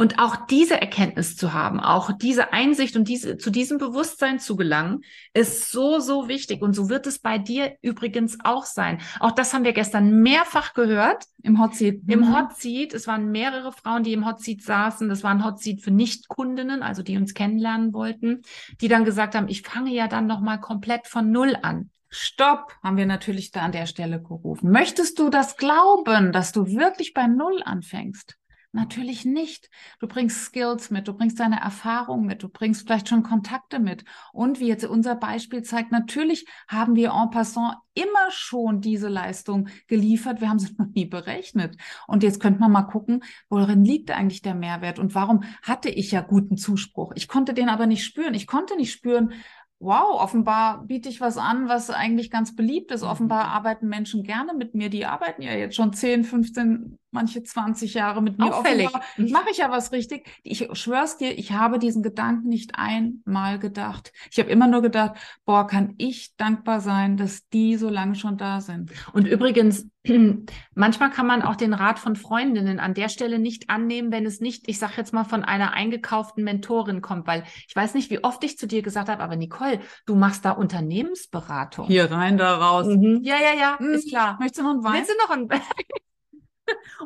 Und 0.00 0.18
auch 0.18 0.46
diese 0.46 0.80
Erkenntnis 0.80 1.36
zu 1.36 1.52
haben, 1.52 1.78
auch 1.78 2.10
diese 2.12 2.54
Einsicht 2.54 2.96
und 2.96 3.06
diese, 3.06 3.36
zu 3.36 3.50
diesem 3.50 3.76
Bewusstsein 3.76 4.38
zu 4.38 4.56
gelangen, 4.56 5.02
ist 5.34 5.70
so, 5.70 5.98
so 5.98 6.26
wichtig. 6.26 6.62
Und 6.62 6.72
so 6.72 6.88
wird 6.88 7.06
es 7.06 7.18
bei 7.18 7.36
dir 7.36 7.76
übrigens 7.82 8.38
auch 8.42 8.64
sein. 8.64 9.02
Auch 9.18 9.32
das 9.32 9.52
haben 9.52 9.64
wir 9.64 9.74
gestern 9.74 10.22
mehrfach 10.22 10.72
gehört. 10.72 11.26
Im 11.42 11.60
Hot 11.60 11.74
Seat. 11.74 12.00
Im 12.06 12.20
mhm. 12.20 12.34
Hot 12.34 12.56
Seat. 12.56 12.94
Es 12.94 13.06
waren 13.06 13.30
mehrere 13.30 13.72
Frauen, 13.72 14.02
die 14.02 14.14
im 14.14 14.24
Hot 14.24 14.40
Seat 14.40 14.62
saßen. 14.62 15.10
Das 15.10 15.22
war 15.22 15.32
ein 15.32 15.44
Hot 15.44 15.60
Seat 15.60 15.82
für 15.82 15.90
Nicht-Kundinnen, 15.90 16.82
also 16.82 17.02
die 17.02 17.18
uns 17.18 17.34
kennenlernen 17.34 17.92
wollten, 17.92 18.40
die 18.80 18.88
dann 18.88 19.04
gesagt 19.04 19.34
haben, 19.34 19.48
ich 19.48 19.60
fange 19.60 19.92
ja 19.92 20.08
dann 20.08 20.26
nochmal 20.26 20.60
komplett 20.60 21.08
von 21.08 21.30
Null 21.30 21.58
an. 21.60 21.90
Stopp, 22.10 22.76
haben 22.82 22.96
wir 22.96 23.06
natürlich 23.06 23.52
da 23.52 23.60
an 23.60 23.72
der 23.72 23.86
Stelle 23.86 24.20
gerufen. 24.20 24.70
Möchtest 24.70 25.18
du 25.20 25.30
das 25.30 25.56
glauben, 25.56 26.32
dass 26.32 26.50
du 26.50 26.66
wirklich 26.66 27.14
bei 27.14 27.28
Null 27.28 27.62
anfängst? 27.64 28.36
Natürlich 28.72 29.24
nicht. 29.24 29.68
Du 29.98 30.06
bringst 30.06 30.44
Skills 30.44 30.90
mit, 30.90 31.08
du 31.08 31.12
bringst 31.12 31.40
deine 31.40 31.60
Erfahrung 31.60 32.24
mit, 32.24 32.44
du 32.44 32.48
bringst 32.48 32.82
vielleicht 32.82 33.08
schon 33.08 33.24
Kontakte 33.24 33.80
mit. 33.80 34.04
Und 34.32 34.60
wie 34.60 34.68
jetzt 34.68 34.84
unser 34.84 35.16
Beispiel 35.16 35.62
zeigt, 35.62 35.90
natürlich 35.90 36.46
haben 36.68 36.94
wir 36.94 37.10
en 37.10 37.30
passant 37.30 37.74
immer 37.94 38.30
schon 38.30 38.80
diese 38.80 39.08
Leistung 39.08 39.68
geliefert. 39.88 40.40
Wir 40.40 40.48
haben 40.48 40.60
sie 40.60 40.72
noch 40.78 40.86
nie 40.86 41.06
berechnet. 41.06 41.76
Und 42.06 42.22
jetzt 42.22 42.38
könnte 42.38 42.60
man 42.60 42.70
mal 42.70 42.82
gucken, 42.82 43.24
worin 43.48 43.84
liegt 43.84 44.12
eigentlich 44.12 44.42
der 44.42 44.54
Mehrwert 44.54 45.00
und 45.00 45.16
warum 45.16 45.42
hatte 45.62 45.88
ich 45.88 46.12
ja 46.12 46.20
guten 46.20 46.56
Zuspruch. 46.56 47.12
Ich 47.16 47.26
konnte 47.26 47.54
den 47.54 47.68
aber 47.68 47.86
nicht 47.86 48.04
spüren. 48.04 48.34
Ich 48.34 48.46
konnte 48.46 48.76
nicht 48.76 48.92
spüren, 48.92 49.32
wow, 49.80 50.20
offenbar 50.20 50.86
biete 50.86 51.08
ich 51.08 51.20
was 51.20 51.38
an, 51.38 51.68
was 51.68 51.90
eigentlich 51.90 52.30
ganz 52.30 52.54
beliebt 52.54 52.92
ist. 52.92 53.02
Offenbar 53.02 53.46
mhm. 53.46 53.50
arbeiten 53.50 53.88
Menschen 53.88 54.22
gerne 54.22 54.54
mit 54.54 54.74
mir. 54.74 54.90
Die 54.90 55.06
arbeiten 55.06 55.42
ja 55.42 55.52
jetzt 55.54 55.74
schon 55.74 55.92
10, 55.92 56.24
15, 56.24 56.98
manche 57.12 57.42
20 57.42 57.94
Jahre 57.94 58.22
mit 58.22 58.38
mir. 58.38 58.54
Auffällig. 58.54 58.88
Mache 59.16 59.50
ich 59.50 59.58
ja 59.58 59.70
was 59.70 59.92
richtig. 59.92 60.28
Ich 60.42 60.68
schwör's 60.72 61.16
dir, 61.16 61.38
ich 61.38 61.52
habe 61.52 61.78
diesen 61.78 62.02
Gedanken 62.02 62.48
nicht 62.48 62.72
einmal 62.76 63.58
gedacht. 63.58 64.12
Ich 64.30 64.38
habe 64.38 64.50
immer 64.50 64.66
nur 64.66 64.82
gedacht, 64.82 65.16
boah, 65.44 65.66
kann 65.66 65.94
ich 65.98 66.36
dankbar 66.36 66.80
sein, 66.80 67.16
dass 67.16 67.48
die 67.48 67.76
so 67.76 67.88
lange 67.88 68.14
schon 68.14 68.36
da 68.36 68.60
sind. 68.60 68.92
Und 69.12 69.26
übrigens, 69.26 69.86
manchmal 70.74 71.10
kann 71.10 71.26
man 71.26 71.42
auch 71.42 71.56
den 71.56 71.74
Rat 71.74 71.98
von 71.98 72.16
Freundinnen 72.16 72.80
an 72.80 72.94
der 72.94 73.08
Stelle 73.08 73.38
nicht 73.38 73.68
annehmen, 73.68 74.12
wenn 74.12 74.24
es 74.24 74.40
nicht, 74.40 74.68
ich 74.68 74.78
sage 74.78 74.94
jetzt 74.96 75.12
mal, 75.12 75.24
von 75.24 75.44
einer 75.44 75.72
eingekauften 75.72 76.44
Mentorin 76.44 77.02
kommt, 77.02 77.26
weil 77.26 77.44
ich 77.68 77.76
weiß 77.76 77.94
nicht, 77.94 78.10
wie 78.10 78.24
oft 78.24 78.42
ich 78.44 78.56
zu 78.56 78.66
dir 78.66 78.82
gesagt 78.82 79.08
habe, 79.08 79.22
aber 79.22 79.36
Nicole, 79.36 79.80
du 80.06 80.14
machst 80.14 80.44
da 80.44 80.52
Unternehmensberatung. 80.52 81.86
Hier 81.86 82.10
rein, 82.10 82.38
da 82.38 82.56
raus. 82.56 82.86
Mhm. 82.86 83.20
Ja, 83.22 83.36
ja, 83.36 83.58
ja, 83.58 83.76
mhm. 83.78 83.94
ist 83.94 84.08
klar. 84.08 84.36
Möchtest 84.40 84.60
du 84.60 84.62
noch 84.62 84.70
einen 84.70 84.84
Wein? 84.84 84.94
Willst 84.94 85.10
du 85.10 85.14
noch 85.16 85.30
einen 85.30 85.50
Wein? 85.50 85.60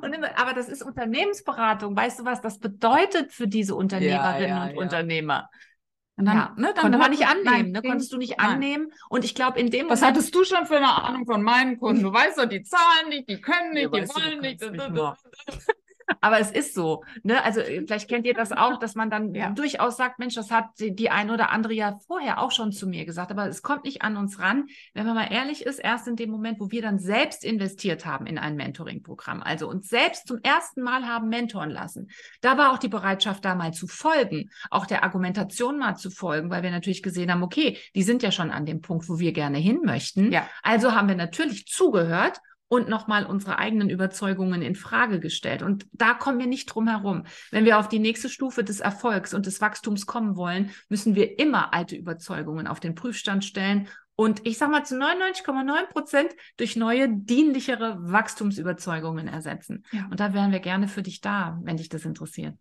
Immer, 0.02 0.38
aber 0.38 0.52
das 0.52 0.68
ist 0.68 0.82
Unternehmensberatung. 0.82 1.96
Weißt 1.96 2.20
du, 2.20 2.24
was 2.24 2.40
das 2.40 2.58
bedeutet 2.58 3.32
für 3.32 3.46
diese 3.46 3.74
Unternehmerinnen 3.74 4.48
ja, 4.48 4.56
ja, 4.56 4.64
und 4.64 4.76
ja. 4.76 4.82
Unternehmer? 4.82 5.50
Und 6.16 6.26
dann, 6.26 6.36
ja, 6.36 6.54
ne, 6.56 6.72
dann 6.74 6.82
konnte 6.82 6.98
man 6.98 7.10
nicht 7.10 7.26
annehmen, 7.26 7.72
ne? 7.72 7.82
konntest 7.82 8.12
du 8.12 8.18
nicht 8.18 8.38
annehmen. 8.38 8.92
Und 9.08 9.24
ich 9.24 9.34
glaube, 9.34 9.58
in 9.58 9.70
dem 9.70 9.88
Was 9.88 10.00
Moment, 10.00 10.16
hattest 10.16 10.34
du 10.34 10.44
schon 10.44 10.64
für 10.66 10.76
eine 10.76 11.02
Ahnung 11.02 11.26
von 11.26 11.42
meinen 11.42 11.78
Kunden? 11.78 12.04
Du 12.04 12.12
weißt 12.12 12.38
doch, 12.38 12.44
die 12.44 12.62
zahlen 12.62 13.08
nicht, 13.08 13.28
die 13.28 13.40
können 13.40 13.72
nicht, 13.72 13.92
die 13.92 14.08
wollen 14.08 14.40
nicht. 14.40 14.62
Aber 16.20 16.38
es 16.38 16.50
ist 16.50 16.74
so. 16.74 17.04
Ne? 17.22 17.42
Also 17.44 17.60
äh, 17.60 17.82
vielleicht 17.86 18.08
kennt 18.08 18.26
ihr 18.26 18.34
das 18.34 18.52
auch, 18.52 18.78
dass 18.78 18.94
man 18.94 19.10
dann 19.10 19.34
ja. 19.34 19.50
durchaus 19.50 19.96
sagt, 19.96 20.18
Mensch, 20.18 20.34
das 20.34 20.50
hat 20.50 20.66
die, 20.78 20.94
die 20.94 21.10
ein 21.10 21.30
oder 21.30 21.50
andere 21.50 21.74
ja 21.74 21.98
vorher 22.06 22.40
auch 22.40 22.52
schon 22.52 22.72
zu 22.72 22.86
mir 22.86 23.04
gesagt, 23.04 23.30
aber 23.30 23.48
es 23.48 23.62
kommt 23.62 23.84
nicht 23.84 24.02
an 24.02 24.16
uns 24.16 24.38
ran. 24.38 24.66
Wenn 24.92 25.06
man 25.06 25.14
mal 25.14 25.32
ehrlich 25.32 25.64
ist, 25.64 25.78
erst 25.78 26.08
in 26.08 26.16
dem 26.16 26.30
Moment, 26.30 26.60
wo 26.60 26.70
wir 26.70 26.82
dann 26.82 26.98
selbst 26.98 27.44
investiert 27.44 28.06
haben 28.06 28.26
in 28.26 28.38
ein 28.38 28.56
Mentoring-Programm, 28.56 29.42
also 29.42 29.68
uns 29.68 29.88
selbst 29.88 30.28
zum 30.28 30.38
ersten 30.42 30.82
Mal 30.82 31.06
haben 31.06 31.28
mentoren 31.28 31.70
lassen, 31.70 32.10
da 32.40 32.58
war 32.58 32.72
auch 32.72 32.78
die 32.78 32.88
Bereitschaft, 32.88 33.44
da 33.44 33.54
mal 33.54 33.72
zu 33.72 33.86
folgen, 33.86 34.50
auch 34.70 34.86
der 34.86 35.04
Argumentation 35.04 35.78
mal 35.78 35.96
zu 35.96 36.10
folgen, 36.10 36.50
weil 36.50 36.62
wir 36.62 36.70
natürlich 36.70 37.02
gesehen 37.02 37.30
haben, 37.30 37.42
okay, 37.42 37.78
die 37.94 38.02
sind 38.02 38.22
ja 38.22 38.30
schon 38.30 38.50
an 38.50 38.66
dem 38.66 38.80
Punkt, 38.80 39.08
wo 39.08 39.18
wir 39.18 39.32
gerne 39.32 39.58
hin 39.58 39.80
möchten. 39.84 40.32
Ja. 40.32 40.48
Also 40.62 40.92
haben 40.92 41.08
wir 41.08 41.16
natürlich 41.16 41.66
zugehört 41.66 42.40
und 42.68 42.88
nochmal 42.88 43.26
unsere 43.26 43.58
eigenen 43.58 43.90
Überzeugungen 43.90 44.62
in 44.62 44.74
Frage 44.74 45.20
gestellt. 45.20 45.62
Und 45.62 45.86
da 45.92 46.14
kommen 46.14 46.38
wir 46.38 46.46
nicht 46.46 46.66
drum 46.66 46.88
herum. 46.88 47.24
Wenn 47.50 47.64
wir 47.64 47.78
auf 47.78 47.88
die 47.88 47.98
nächste 47.98 48.28
Stufe 48.28 48.64
des 48.64 48.80
Erfolgs 48.80 49.34
und 49.34 49.46
des 49.46 49.60
Wachstums 49.60 50.06
kommen 50.06 50.36
wollen, 50.36 50.70
müssen 50.88 51.14
wir 51.14 51.38
immer 51.38 51.74
alte 51.74 51.96
Überzeugungen 51.96 52.66
auf 52.66 52.80
den 52.80 52.94
Prüfstand 52.94 53.44
stellen 53.44 53.88
und 54.16 54.46
ich 54.46 54.58
sage 54.58 54.70
mal 54.70 54.84
zu 54.84 54.94
99,9 54.96 55.86
Prozent 55.88 56.30
durch 56.56 56.76
neue, 56.76 57.08
dienlichere 57.08 57.98
Wachstumsüberzeugungen 58.00 59.26
ersetzen. 59.26 59.84
Ja. 59.90 60.06
Und 60.10 60.20
da 60.20 60.32
wären 60.32 60.52
wir 60.52 60.60
gerne 60.60 60.86
für 60.86 61.02
dich 61.02 61.20
da, 61.20 61.58
wenn 61.62 61.78
dich 61.78 61.88
das 61.88 62.04
interessiert. 62.04 62.56